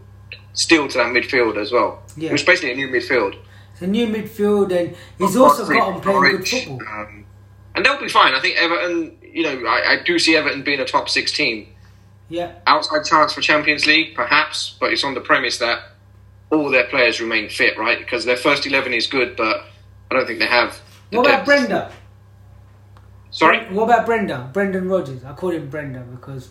[0.53, 2.03] steel to that midfield as well.
[2.15, 2.29] Yeah.
[2.29, 3.35] It was basically a new midfield.
[3.71, 6.81] It's a new midfield, and he's also got on playing good football.
[6.87, 7.25] Um,
[7.75, 8.35] and they'll be fine.
[8.35, 11.67] I think Everton, you know, I, I do see Everton being a top six team.
[12.33, 15.83] Yeah, Outside chance for Champions League, perhaps, but it's on the premise that
[16.49, 17.99] all their players remain fit, right?
[17.99, 19.65] Because their first 11 is good, but
[20.09, 20.81] I don't think they have.
[21.11, 21.45] the What about depth.
[21.45, 21.91] Brenda?
[23.29, 23.59] Sorry?
[23.65, 24.49] What about Brenda?
[24.51, 25.23] Brendan Rodgers.
[25.23, 26.49] I call him Brenda because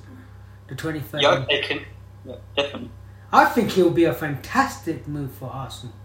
[0.69, 1.21] the 23rd.
[1.21, 1.85] Yeah, I'd take him.
[2.25, 2.91] Yeah, definitely.
[3.33, 5.97] I think he'll be a fantastic move for Arsenal.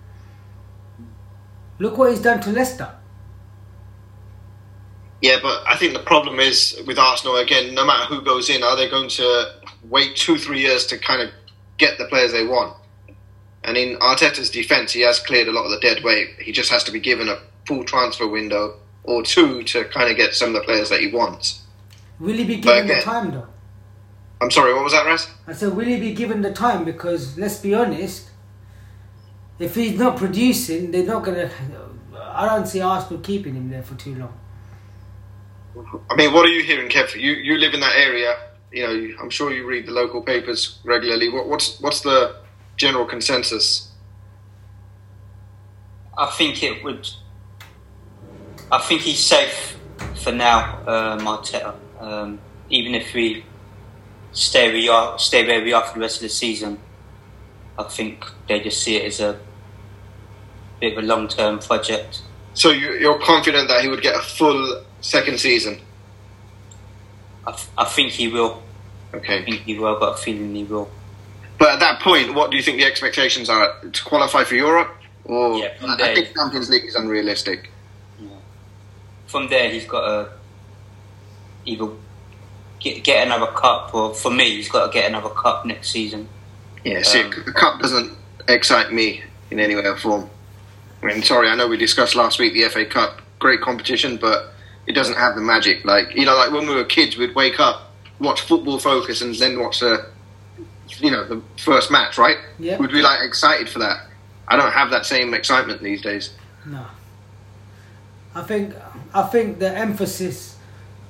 [1.78, 2.96] Look what he's done to Leicester.
[5.22, 8.64] Yeah, but I think the problem is with Arsenal, again, no matter who goes in,
[8.64, 9.52] are they going to
[9.84, 11.30] wait two, three years to kind of
[11.78, 12.78] get the players they want?
[13.64, 16.30] And in Arteta's defence, he has cleared a lot of the dead weight.
[16.40, 20.18] He just has to be given a full transfer window or two to kind of
[20.18, 21.64] get some of the players that he wants.
[22.20, 23.48] Will he be given the time though?
[24.40, 25.28] I'm sorry, what was that, Raz?
[25.48, 26.86] I said, will he be given the time?
[26.86, 28.30] Because let's be honest,
[29.60, 31.50] if he's not producing, they're not gonna.
[32.16, 34.38] I don't see Arsenal keeping him there for too long.
[36.10, 37.16] I mean, what are you hearing, Kev?
[37.16, 38.36] You you live in that area.
[38.72, 41.30] You know, I'm sure you read the local papers regularly.
[41.30, 42.36] What, what's what's the
[42.76, 43.92] general consensus?
[46.18, 47.08] I think it would.
[48.72, 49.78] I think he's safe
[50.16, 51.76] for now, uh, Marteta.
[52.00, 53.46] Um, even if we
[54.32, 56.80] stay where we are, stay where we are for the rest of the season,
[57.78, 59.40] I think they just see it as a
[60.82, 62.22] bit of a long-term project.
[62.54, 65.80] So you, you're confident that he would get a full second season?
[67.48, 68.62] I, th- I think he will.
[69.14, 69.44] I Okay.
[69.46, 69.88] think he will.
[69.96, 70.90] I've got a feeling he will.
[71.58, 74.90] But at that point, what do you think the expectations are to qualify for Europe?
[75.24, 76.14] Or Yeah, I there.
[76.16, 77.72] think Champions League is unrealistic.
[79.28, 80.30] From there, he's got to
[81.66, 81.88] either
[82.80, 86.30] get, get another cup, or for me, he's got to get another cup next season.
[86.86, 88.16] Yeah, see, Um, the cup doesn't
[88.48, 90.30] excite me in any way or form.
[91.04, 94.54] I mean, sorry, I know we discussed last week the FA Cup, great competition, but
[94.88, 95.86] it doesn't have the magic.
[95.86, 99.36] Like you know, like when we were kids, we'd wake up, watch Football Focus, and
[99.36, 100.08] then watch the,
[100.98, 102.38] you know, the first match, right?
[102.58, 102.78] Yeah.
[102.78, 104.08] We'd be like excited for that.
[104.48, 106.34] I don't have that same excitement these days.
[106.66, 106.86] No.
[108.34, 108.74] I think
[109.14, 110.56] I think the emphasis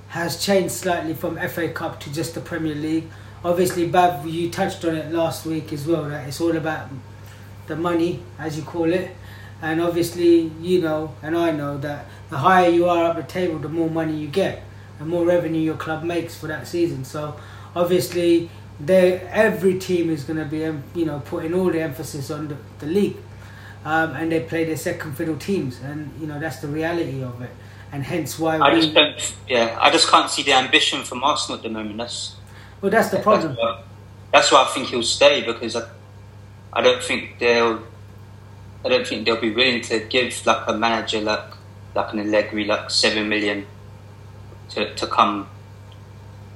[0.10, 3.08] has changed slightly from FA Cup to just the Premier League.
[3.44, 6.06] Obviously, Bav, you touched on it last week as well.
[6.10, 6.90] That it's all about
[7.68, 9.12] the money, as you call it,
[9.62, 13.60] and obviously, you know, and I know that the higher you are up the table,
[13.60, 14.64] the more money you get,
[15.00, 17.06] the more revenue your club makes for that season.
[17.06, 17.40] So,
[17.76, 20.60] obviously, they every team is going to be,
[21.00, 23.18] you know, putting all the emphasis on the, the league
[23.88, 27.42] um, and they play their second fiddle teams, and you know that's the reality of
[27.42, 27.52] it,
[27.94, 28.82] and hence why I we.
[28.82, 29.36] just don't.
[29.48, 31.98] Yeah, I just can't see the ambition from Arsenal at the moment.
[31.98, 32.36] That's
[32.82, 33.56] well, that's the problem.
[33.56, 33.84] That's why,
[34.34, 35.88] that's why I think he'll stay because I,
[36.74, 37.82] I don't think they'll.
[38.86, 41.44] I don't think they'll be willing to give like a manager like
[41.96, 43.66] like an Allegri like seven million
[44.70, 45.50] to to come,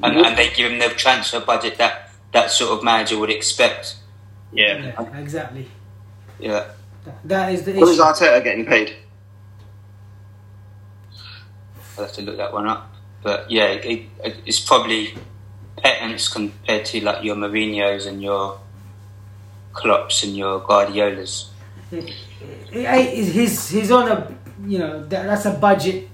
[0.03, 3.95] and, and they give him the transfer budget that that sort of manager would expect.
[4.53, 4.77] Yeah.
[4.99, 5.67] Yeah, exactly.
[6.39, 6.65] Yeah,
[7.23, 8.03] That is the What is issue.
[8.03, 8.95] Arteta getting paid?
[11.97, 12.91] I'll have to look that one up.
[13.21, 15.13] But yeah, it, it, it's probably
[15.77, 18.60] pittance compared to like your Mourinho's and your
[19.73, 21.50] Klopps and your Guardiolas.
[22.71, 26.08] He's he's on a you know that, that's a budget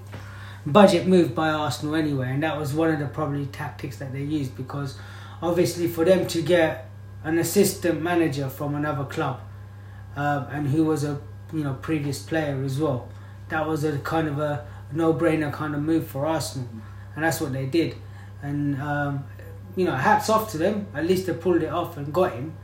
[0.65, 4.23] budget move by Arsenal anyway, and that was one of the probably tactics that they
[4.23, 4.97] used because
[5.41, 6.89] obviously for them to get
[7.23, 9.39] an assistant manager from another club
[10.15, 11.19] um, and who was a
[11.53, 13.07] you know previous player as well,
[13.49, 16.67] that was a kind of a no brainer kind of move for Arsenal,
[17.15, 17.95] and that's what they did,
[18.41, 19.23] and um,
[19.75, 20.87] you know hats off to them.
[20.93, 22.55] At least they pulled it off and got him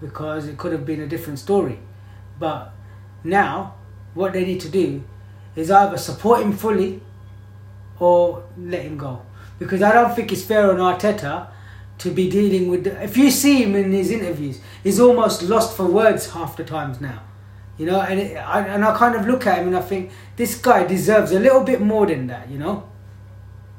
[0.00, 1.78] because it could have been a different story,
[2.38, 2.72] but
[3.22, 3.74] now
[4.14, 5.02] what they need to do
[5.56, 7.00] is either support him fully
[7.98, 9.22] or let him go.
[9.58, 11.48] Because I don't think it's fair on Arteta
[11.98, 12.84] to be dealing with.
[12.84, 16.64] The, if you see him in his interviews, he's almost lost for words half the
[16.64, 17.22] times now.
[17.78, 20.10] You know, and it, I, and I kind of look at him and I think
[20.36, 22.48] this guy deserves a little bit more than that.
[22.48, 22.88] You know,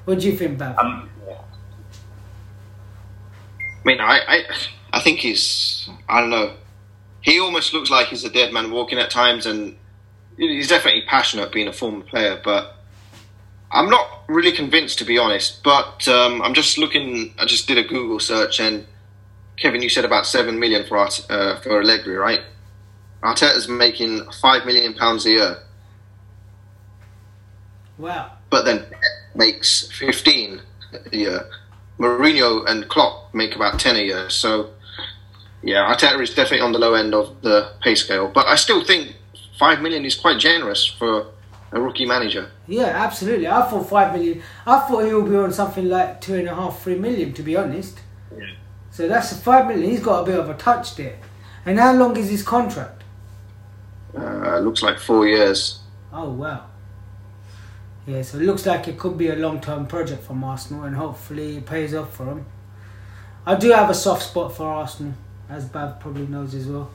[0.05, 0.77] what do you think, Bav?
[0.77, 1.09] Um,
[3.85, 4.43] I mean, I, I,
[4.93, 5.89] I think he's.
[6.09, 6.55] I don't know.
[7.25, 9.75] He almost looks like he's a dead man walking at times, and
[10.37, 12.75] he's definitely passionate being a former player, but
[13.71, 15.63] I'm not really convinced to be honest.
[15.63, 17.33] But um, I'm just looking.
[17.39, 18.85] I just did a Google search, and
[19.57, 22.41] Kevin, you said about seven million for uh, for Allegri, right?
[23.23, 25.57] Arteta's making five million pounds a year.
[27.97, 28.33] Wow!
[28.51, 28.85] But then
[29.33, 30.61] makes fifteen
[31.11, 31.49] a year.
[31.97, 34.29] Mourinho and Klopp make about ten a year.
[34.29, 34.69] So
[35.65, 38.29] yeah, Arteta is definitely on the low end of the pay scale.
[38.33, 39.15] But I still think
[39.57, 41.25] five million is quite generous for
[41.71, 42.51] a rookie manager.
[42.67, 43.47] Yeah, absolutely.
[43.47, 44.43] I thought five million.
[44.65, 47.41] I thought he would be on something like two and a half, three million, to
[47.41, 47.99] be honest.
[48.37, 48.45] Yeah.
[48.91, 49.89] So that's five million.
[49.89, 51.17] He's got a bit of a touch there.
[51.65, 53.03] And how long is his contract?
[54.15, 55.79] Uh, looks like four years.
[56.13, 56.67] Oh wow.
[58.05, 61.57] Yeah, so it looks like it could be a long-term project from Arsenal, and hopefully
[61.57, 62.45] it pays off for him.
[63.47, 65.15] I do have a soft spot for Arsenal,
[65.49, 66.89] as Bav probably knows as well.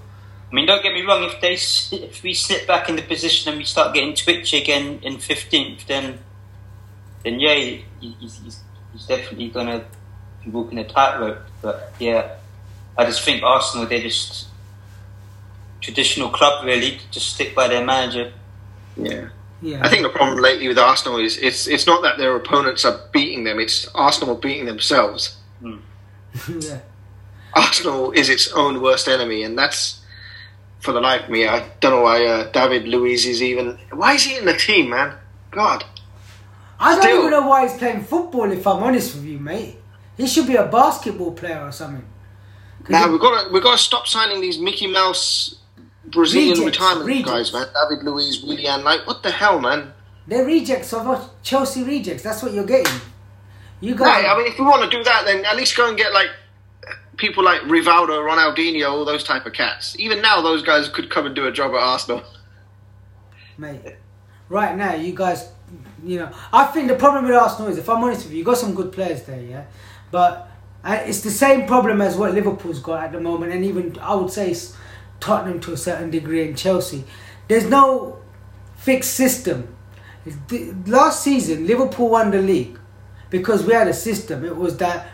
[0.50, 1.22] I mean, don't get me wrong.
[1.22, 1.52] If they
[1.96, 5.86] if we slip back in the position and we start getting twitchy again in fifteenth,
[5.86, 6.18] then
[7.22, 7.84] then yeah, he's,
[8.20, 8.60] he's,
[8.92, 9.84] he's definitely gonna
[10.44, 11.38] be walking a tightrope.
[11.62, 12.36] But yeah,
[12.98, 14.48] I just think Arsenal they're just
[15.80, 18.32] traditional club really, just stick by their manager.
[18.96, 19.28] Yeah.
[19.62, 19.84] Yeah.
[19.84, 22.98] I think the problem lately with Arsenal is it's it's not that their opponents are
[23.12, 25.36] beating them; it's Arsenal beating themselves.
[25.62, 25.80] Mm.
[26.60, 26.78] yeah.
[27.54, 30.00] Arsenal is its own worst enemy, and that's
[30.80, 33.78] for the life of me, I don't know why uh, David Luiz is even.
[33.92, 35.14] Why is he in the team, man?
[35.50, 35.84] God.
[36.78, 37.18] I don't Still.
[37.18, 38.50] even know why he's playing football.
[38.50, 39.76] If I'm honest with you, mate,
[40.16, 42.06] he should be a basketball player or something.
[42.88, 45.56] Now we've got to we've got to stop signing these Mickey Mouse
[46.06, 47.30] Brazilian rejects, retirement rejects.
[47.30, 47.66] guys, man.
[47.90, 49.92] David Luiz, Willian, like what the hell, man?
[50.26, 52.22] They're rejects of Chelsea rejects.
[52.22, 53.00] That's what you're getting.
[53.80, 54.06] You got.
[54.06, 56.14] Right, I mean, if you want to do that, then at least go and get
[56.14, 56.30] like
[57.20, 59.94] people like Rivaldo, Ronaldinho, all those type of cats.
[59.98, 62.24] Even now, those guys could come and do a job at Arsenal.
[63.58, 63.96] Mate,
[64.48, 65.52] right now, you guys,
[66.02, 68.44] you know, I think the problem with Arsenal is, if I'm honest with you, you
[68.44, 69.64] got some good players there, yeah,
[70.10, 70.50] but
[70.82, 74.14] uh, it's the same problem as what Liverpool's got at the moment, and even I
[74.14, 74.56] would say
[75.20, 77.04] Tottenham to a certain degree and Chelsea.
[77.48, 78.18] There's no
[78.76, 79.76] fixed system.
[80.86, 82.78] Last season, Liverpool won the league
[83.28, 84.44] because we had a system.
[84.44, 85.08] It was that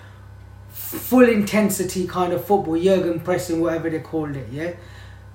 [0.76, 4.46] full intensity kind of football, gegenpressing, whatever they called it.
[4.52, 4.72] Yeah,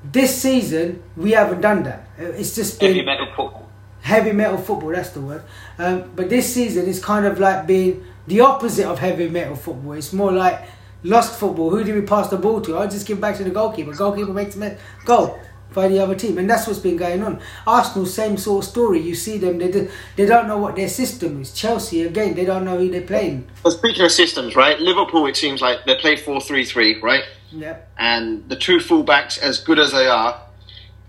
[0.04, 2.08] this season we haven't done that.
[2.20, 3.70] Uh, it's just been heavy metal football.
[4.02, 5.44] Heavy metal football, that's the word.
[5.78, 9.94] Um, but this season is kind of like being the opposite of heavy metal football.
[9.94, 10.68] It's more like
[11.04, 11.70] lost football.
[11.70, 12.78] Who do we pass the ball to?
[12.78, 13.94] I just give back to the goalkeeper.
[13.94, 14.80] Goalkeeper makes a mess.
[15.06, 15.40] goal
[15.74, 17.40] by the other team, and that's what's been going on.
[17.66, 19.00] Arsenal, same sort of story.
[19.00, 21.54] You see them; they do, they don't know what their system is.
[21.54, 23.48] Chelsea, again, they don't know who they're playing.
[23.64, 24.80] Well, speaking of systems, right?
[24.80, 27.24] Liverpool, it seems like they play four three three, right?
[27.52, 27.78] Yeah.
[27.98, 30.42] And the two fullbacks, as good as they are,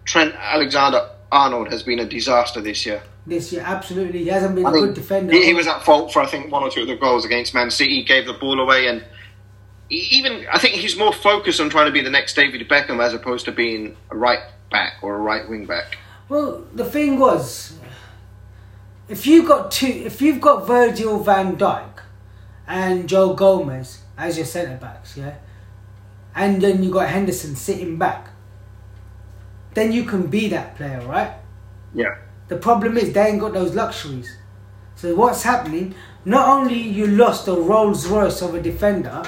[0.05, 3.03] Trent Alexander Arnold has been a disaster this year.
[3.25, 5.33] This year, absolutely, he hasn't been I a good defender.
[5.33, 7.55] He, he was at fault for I think one or two of the goals against
[7.55, 7.97] Man City.
[7.97, 9.05] He gave the ball away and
[9.93, 13.15] even I think he's more focused on trying to be the next David Beckham as
[13.15, 15.99] opposed to being a right back or a right wing back.
[16.29, 17.79] Well, the thing was,
[19.09, 22.01] if you got two, if you've got Virgil Van Dijk
[22.67, 25.35] and Joe Gomez as your centre backs, yeah,
[26.35, 28.29] and then you got Henderson sitting back,
[29.75, 31.35] then you can be that player, right?
[31.95, 32.17] Yeah.
[32.49, 34.37] The problem is they ain't got those luxuries.
[34.97, 35.95] So what's happening?
[36.25, 39.23] Not only you lost a Rolls Royce of a defender,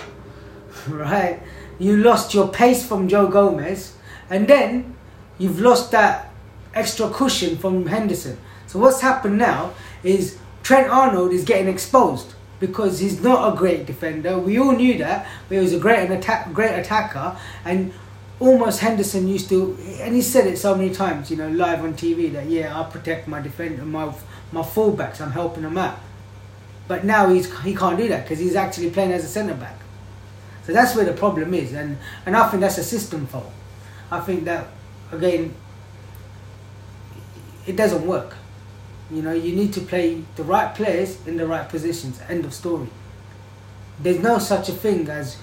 [0.89, 1.41] right?
[1.79, 3.97] You lost your pace from Joe Gomez,
[4.31, 4.95] and then
[5.39, 6.31] you've lost that
[6.75, 8.39] extra cushion from Henderson.
[8.67, 9.73] So what's happened now
[10.03, 14.39] is Trent Arnold is getting exposed because he's not a great defender.
[14.39, 17.93] We all knew that, but he was a great attack, great attacker, and
[18.41, 21.95] almost Henderson used to, and he said it so many times, you know, live on
[21.95, 24.13] TV that yeah, I protect my defender, my
[24.53, 25.99] my fullbacks, I'm helping them out.
[26.87, 29.84] But now he's he can't do that because he's actually playing as a centre back.
[30.67, 33.53] So that's where the problem is, and and I think that's a system fault.
[34.11, 34.67] I think that
[35.13, 35.55] again,
[37.67, 38.35] it doesn't work.
[39.11, 42.21] You know, you need to play the right players in the right positions.
[42.29, 42.89] End of story.
[44.01, 45.37] There's no such a thing as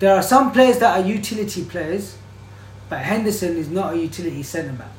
[0.00, 2.16] there are some players that are utility players,
[2.88, 4.90] but Henderson is not a utility centre back.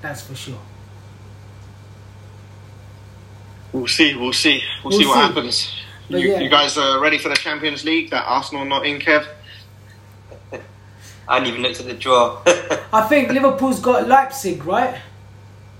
[0.00, 0.58] That's for sure.
[3.72, 4.14] We'll see.
[4.16, 4.62] We'll see.
[4.84, 5.20] We'll, We'll see what see.
[5.20, 5.72] happens.
[6.12, 6.40] But You, yeah.
[6.40, 8.10] you guys are ready for the Champions League?
[8.10, 9.26] That Arsenal not in, Kev?
[10.52, 12.42] I hadn't even looked at the draw.
[12.92, 15.00] I think Liverpool's got Leipzig, right?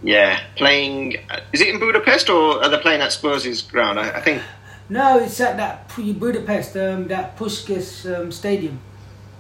[0.03, 1.19] Yeah, playing.
[1.53, 4.01] Is it in Budapest or are they playing at Spurs' ground?
[4.01, 4.43] I, I think.
[4.89, 8.81] No, it's at that Budapest, um, that Puskás um, Stadium.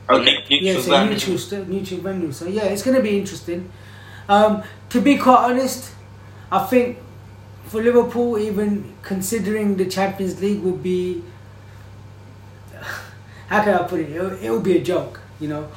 [0.08, 0.44] Okay.
[0.50, 2.32] Neutral Yeah, it's a neutral, neutral venue.
[2.32, 3.70] So yeah, it's going to be interesting.
[4.28, 5.92] Um, to be quite honest,
[6.50, 6.98] I think
[7.72, 11.22] for Liverpool, even considering the Champions League would be,
[13.48, 14.10] how can I put it?
[14.10, 15.68] It would be a joke, you know.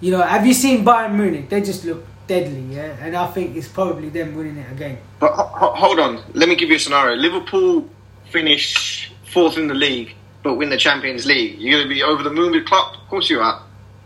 [0.00, 1.48] You know, have you seen Bayern Munich?
[1.50, 2.96] They just look deadly, yeah.
[3.04, 4.98] And I think it's probably them winning it again.
[5.18, 6.22] But ho- ho- hold on.
[6.34, 7.16] Let me give you a scenario.
[7.16, 7.88] Liverpool
[8.30, 11.58] finish fourth in the league, but win the Champions League.
[11.58, 12.94] You're going to be over the moon with Klopp?
[12.94, 13.60] Of course you are.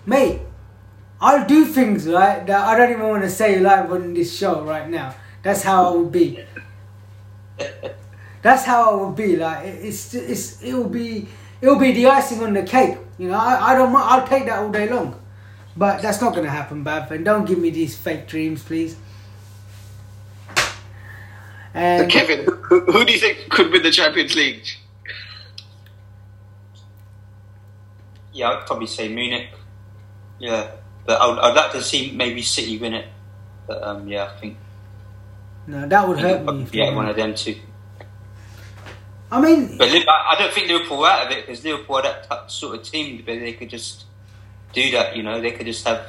[0.07, 0.41] Mate,
[1.21, 4.63] I'll do things right that I don't even want to say live on this show
[4.63, 5.15] right now.
[5.43, 6.43] That's how I would be.
[8.43, 9.37] That's how I would be.
[9.37, 11.29] Like it- it's it's it will be
[11.61, 12.99] it will be the icing on the cake.
[13.19, 15.21] You know, I, I don't I'll take that all day long,
[15.77, 17.11] but that's not gonna happen, Bav.
[17.11, 18.97] And don't give me these fake dreams, please.
[21.97, 24.65] So And Kevin, who, who do you think could win the Champions League?
[28.33, 29.49] yeah, I'd probably say Munich.
[30.39, 30.73] Yeah,
[31.07, 33.07] but I'd, I'd like to see maybe City win it.
[33.67, 34.59] But um, yeah, I think
[35.67, 36.53] no, that would I hurt me.
[36.53, 37.57] I'd if be they one of them two.
[39.31, 42.03] I mean, But I I don't think Liverpool are out of it because Liverpool are
[42.03, 44.05] that sort of team where they could just
[44.73, 45.17] do that.
[45.17, 46.07] You know, they could just have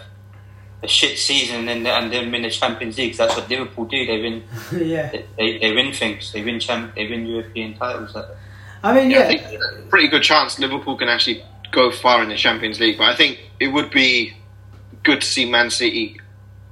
[0.84, 3.16] a shit season and then and then win the Champions League.
[3.16, 4.06] That's what Liverpool do.
[4.06, 4.44] They win.
[4.74, 5.10] yeah.
[5.10, 6.32] They, they, they win things.
[6.32, 6.94] They win champ.
[6.96, 8.14] They win European titles.
[8.14, 8.26] Like.
[8.84, 9.42] I mean, Yeah, I yeah.
[9.48, 12.98] think pretty good chance Liverpool can actually go far in the Champions League.
[12.98, 14.36] But I think it would be
[15.04, 16.20] good to see Man City.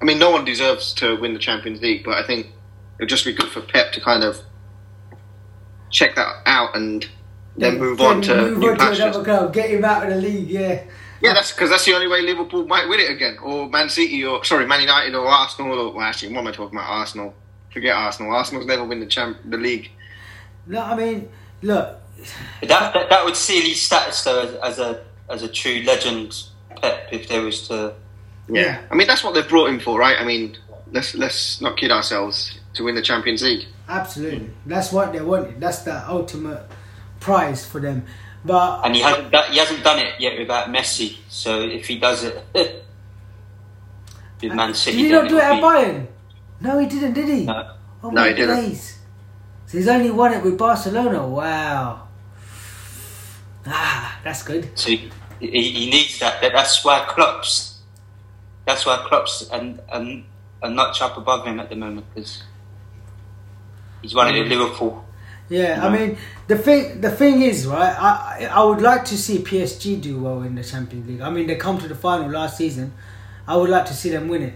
[0.02, 2.48] I mean, no one deserves to win the Champions League, but I think
[3.00, 4.40] it would just be good for Pep to kind of
[5.90, 7.08] check that out and
[7.56, 9.24] then move on to move new on to another pastures.
[9.24, 9.54] club.
[9.54, 10.50] Get him out of the league.
[10.50, 10.84] Yeah.
[11.22, 14.26] Yeah, that's because that's the only way Liverpool might win it again, or Man City,
[14.26, 15.80] or sorry, Man United, or Arsenal.
[15.80, 16.90] Or well, actually, what am I talking about?
[16.90, 17.34] Arsenal.
[17.72, 18.34] Forget Arsenal.
[18.34, 19.90] Arsenal's never win the champ, the league.
[20.68, 21.30] No, I mean,
[21.62, 21.98] look,
[22.62, 26.44] that, that that would seal his status though as, as a as a true legend
[26.82, 27.94] Pep if there was to.
[28.50, 28.82] Yeah.
[28.92, 30.18] I mean that's what they've brought him for, right?
[30.20, 30.58] I mean,
[30.92, 33.66] let's let's not kid ourselves to win the Champions League.
[33.88, 34.50] absolutely.
[34.66, 35.60] That's what they wanted.
[35.60, 36.64] That's the ultimate
[37.20, 38.06] prize for them.
[38.46, 41.18] But And he hasn't done, he hasn't done it yet without Messi.
[41.30, 42.44] So if he does it
[44.42, 46.08] with Man City, did he then not do it it'll at be- Bayern?
[46.62, 47.46] No, he didn't, did he?
[47.46, 47.72] No.
[48.04, 48.56] Oh No, he didn't.
[48.70, 49.00] days.
[49.68, 51.26] So he's only won it with Barcelona.
[51.28, 52.08] Wow.
[53.66, 54.78] Ah, that's good.
[54.78, 55.10] So he,
[55.40, 56.42] he, he needs that.
[56.42, 56.52] that.
[56.54, 57.80] That's why Klopp's.
[58.66, 60.26] That's why Klopp's and and
[60.62, 62.44] a notch up above him at the moment because
[64.04, 65.04] he's running at Liverpool.
[65.50, 67.02] Yeah, I mean the thing.
[67.02, 67.96] The thing is, right?
[68.00, 71.22] I I would like to see PSG do well in the Champions League.
[71.22, 72.94] I mean, they come to the final last season.
[73.48, 74.54] I would like to see them win it.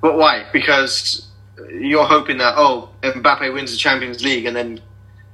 [0.00, 0.46] But why?
[0.52, 1.28] Because
[1.78, 4.80] you're hoping that oh, Mbappe wins the Champions League, and then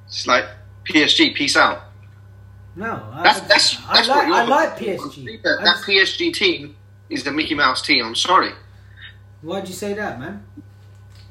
[0.06, 0.44] it's like
[0.84, 1.82] PSG, peace out.
[2.74, 4.78] No, I, That's that's I that's like what you're I like.
[4.78, 5.42] PSG.
[5.42, 6.76] That, that just- PSG team
[7.08, 8.04] is the Mickey Mouse team.
[8.04, 8.52] I'm sorry.
[9.42, 10.44] Why'd you say that, man?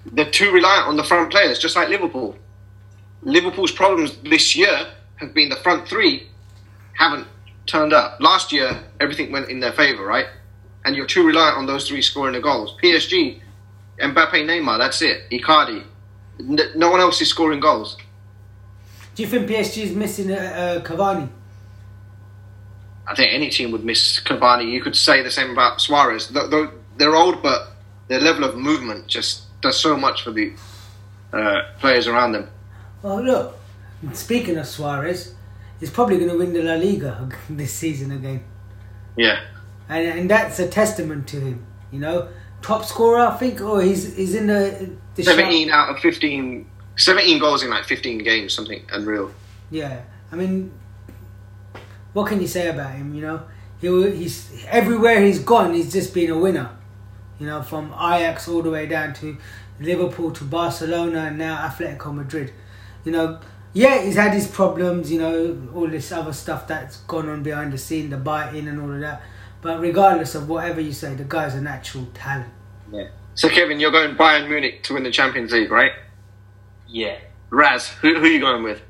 [0.06, 2.36] They're too reliant on the front players, just like Liverpool.
[3.22, 4.88] Liverpool's problems this year
[5.18, 6.28] have been the front three
[6.98, 7.28] haven't
[7.66, 8.20] turned up.
[8.20, 10.28] Last year, everything went in their favour, right?
[10.86, 12.78] And you're too reliant on those three scoring the goals.
[12.82, 13.42] PSG,
[14.00, 15.30] Mbappe, Neymar, that's it.
[15.32, 15.84] Icardi.
[16.40, 17.98] No one else is scoring goals.
[19.16, 21.30] Do you think PSG is missing uh, uh, Cavani?
[23.08, 24.70] I think any team would miss Cavani.
[24.70, 26.28] You could say the same about Suarez.
[26.28, 27.70] Th- th- They're old, but
[28.08, 30.54] their level of movement just does so much for the
[31.34, 32.50] uh, players around them.
[33.02, 33.58] Well, look.
[34.14, 35.34] Speaking of Suarez,
[35.80, 38.44] he's probably going to win the La Liga this season again,
[39.18, 39.40] Yeah.
[39.90, 41.66] and and that's a testament to him.
[41.92, 42.28] You know,
[42.62, 46.70] top scorer, I think, or he's he's in the the shout- 17 out of 15
[46.98, 49.32] 17 goals in like 15 games something unreal
[49.72, 50.02] Yeah,
[50.32, 50.72] I mean,
[52.14, 53.16] what can you say about him?
[53.16, 53.42] You know,
[53.82, 53.88] he
[54.18, 55.74] he's everywhere he's gone.
[55.74, 56.70] He's just been a winner.
[57.40, 59.38] You know, from Ajax all the way down to
[59.80, 62.54] Liverpool to Barcelona and now Atletico Madrid.
[63.04, 63.40] You know,
[63.74, 65.12] yeah, he's had his problems.
[65.12, 68.82] You know, all this other stuff that's gone on behind the scene, the biting and
[68.82, 69.22] all of that.
[69.62, 72.54] But regardless of whatever you say, the guy's a natural talent.
[72.92, 73.08] Yeah.
[73.34, 75.92] So Kevin, you're going Bayern Munich to win the Champions League, right?
[76.88, 77.18] Yeah.
[77.50, 78.82] Raz, who, who are you going with?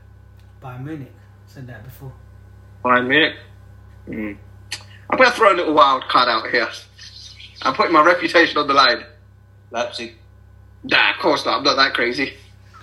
[0.61, 1.13] Bayern Munich
[1.47, 2.13] said that before.
[2.83, 3.35] Bayern Munich.
[4.07, 4.37] Mm.
[5.09, 6.67] I'm going to throw a little wild card out here.
[7.61, 9.05] I'm putting my reputation on the line.
[9.71, 10.15] Leipzig.
[10.83, 11.57] Nah, of course not.
[11.57, 12.33] I'm not that crazy.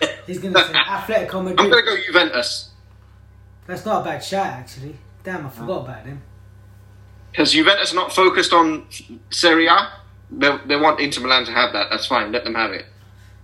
[0.26, 2.70] He's going to say Atletico I'm going to go Juventus
[3.66, 4.96] That's not a bad shot, actually.
[5.22, 6.20] Damn, I forgot about him.
[7.30, 8.86] because Juventus are not focused on
[9.30, 9.92] Serie A.
[10.30, 11.88] They, they want Inter Milan to have that.
[11.90, 12.32] That's fine.
[12.32, 12.86] Let them have it.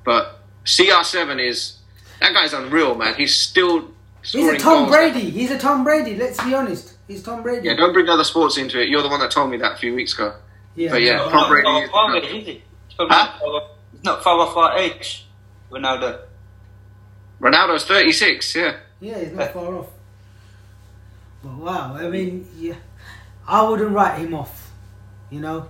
[0.05, 1.79] But CR7 is
[2.21, 3.15] that guy's unreal, man.
[3.15, 3.91] He's still
[4.23, 4.91] He's a Tom goals.
[4.91, 5.31] Brady.
[5.31, 6.17] He's a Tom Brady.
[6.17, 6.97] Let's be honest.
[7.07, 7.69] He's Tom Brady.
[7.69, 8.89] Yeah, don't bring other sports into it.
[8.89, 10.35] You're the one that told me that a few weeks ago.
[10.79, 12.63] Yeah, But yeah, Not Tom far Brady off is- our age, is he?
[12.97, 13.25] Probably Huh?
[13.25, 15.27] not far off- he's not far off our age.
[15.73, 16.19] Ronaldo.
[17.41, 18.55] Ronaldo's 36.
[18.55, 18.77] Yeah.
[19.01, 19.87] Yeah, he's not far off.
[21.43, 22.75] But wow, I mean, yeah,
[23.47, 24.71] I wouldn't write him off.
[25.31, 25.67] You know,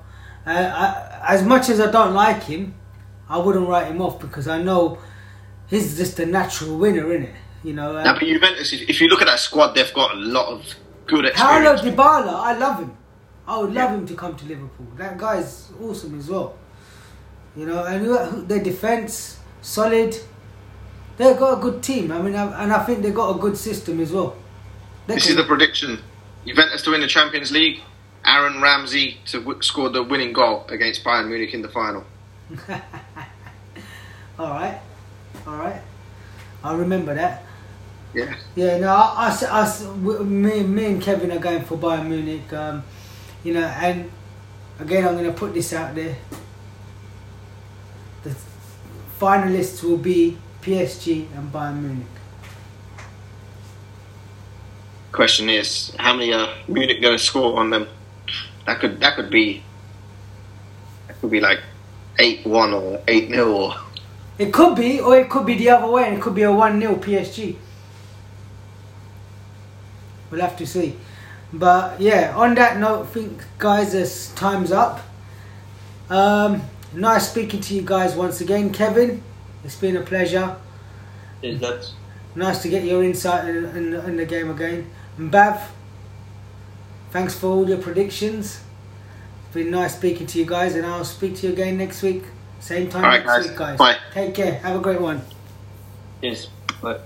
[0.47, 2.75] uh, I, as much as I don't like him,
[3.29, 4.99] I wouldn't write him off because I know
[5.69, 7.35] he's just a natural winner, innit?
[7.65, 10.13] You know, uh, Now, but Juventus, if if you look at that squad, they've got
[10.13, 10.63] a lot of
[11.07, 11.81] good Paulo experience.
[11.83, 12.97] Dybala, I love him.
[13.49, 14.87] I would love him to come to Liverpool.
[14.97, 16.55] That guy's awesome as well.
[17.57, 20.15] You know, and their defense solid.
[21.17, 22.13] They've got a good team.
[22.13, 24.37] I mean, and I think they've got a good system as well.
[25.07, 25.99] They This can- is the prediction:
[26.47, 27.81] Juventus to win the Champions League.
[28.27, 32.05] Aaron Ramsey to w- score the winning goal against Bayern Munich in the final.
[34.39, 34.79] all right,
[35.47, 35.81] all right.
[36.63, 37.45] I remember that.
[38.15, 38.35] Yeah.
[38.57, 39.37] Yeah, no, I.
[39.51, 40.23] I.
[40.25, 42.53] me, me and Kevin are going for Bayern Munich.
[42.53, 42.83] Um,
[43.49, 44.11] you know, and
[44.79, 46.15] again, I'm going to put this out there.
[48.23, 48.37] The
[49.19, 52.07] finalists will be PSG and Bayern Munich.
[55.13, 57.89] Question is, how many are Munich going to score on them?
[58.67, 59.63] That could that could be
[61.07, 61.61] that could be like
[62.19, 63.75] eight one or eight 0 or
[64.39, 66.53] It could be, or it could be the other way, and it could be a
[66.53, 67.57] 1 0 PSG.
[70.31, 70.99] We'll have to see.
[71.53, 75.01] But yeah, on that note, I think, guys, this time's up.
[76.11, 78.73] Um, nice speaking to you guys once again.
[78.73, 79.23] Kevin,
[79.65, 80.57] it's been a pleasure.
[81.41, 81.95] Cheers, lads.
[82.35, 84.91] Nice to get your insight in, in, in the game again.
[85.17, 85.61] And Bav,
[87.11, 88.61] thanks for all your predictions.
[89.45, 92.25] It's been nice speaking to you guys, and I'll speak to you again next week.
[92.61, 93.49] Same time All right, next guys.
[93.49, 93.79] week, guys.
[93.79, 93.97] Bye.
[94.13, 94.55] Take care.
[94.59, 95.23] Have a great one.
[96.21, 96.51] Cheers.
[96.83, 96.99] Bye.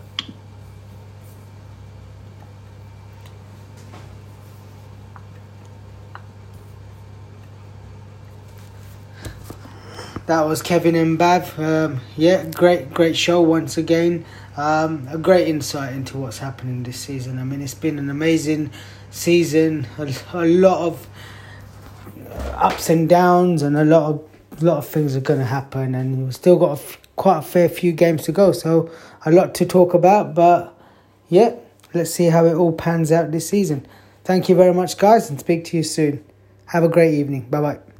[10.32, 11.58] That was Kevin and Bav.
[11.58, 14.24] Um, yeah, great, great show once again.
[14.56, 17.38] Um, a great insight into what's happening this season.
[17.38, 18.70] I mean, it's been an amazing
[19.10, 19.86] season.
[19.98, 21.06] A, a lot of
[22.54, 25.94] ups and downs, and a lot of lot of things are going to happen.
[25.94, 28.90] And we've still got a f- quite a fair few games to go, so
[29.26, 30.34] a lot to talk about.
[30.34, 30.74] But
[31.28, 31.56] yeah,
[31.92, 33.86] let's see how it all pans out this season.
[34.24, 36.24] Thank you very much, guys, and speak to you soon.
[36.68, 37.42] Have a great evening.
[37.50, 37.91] Bye bye.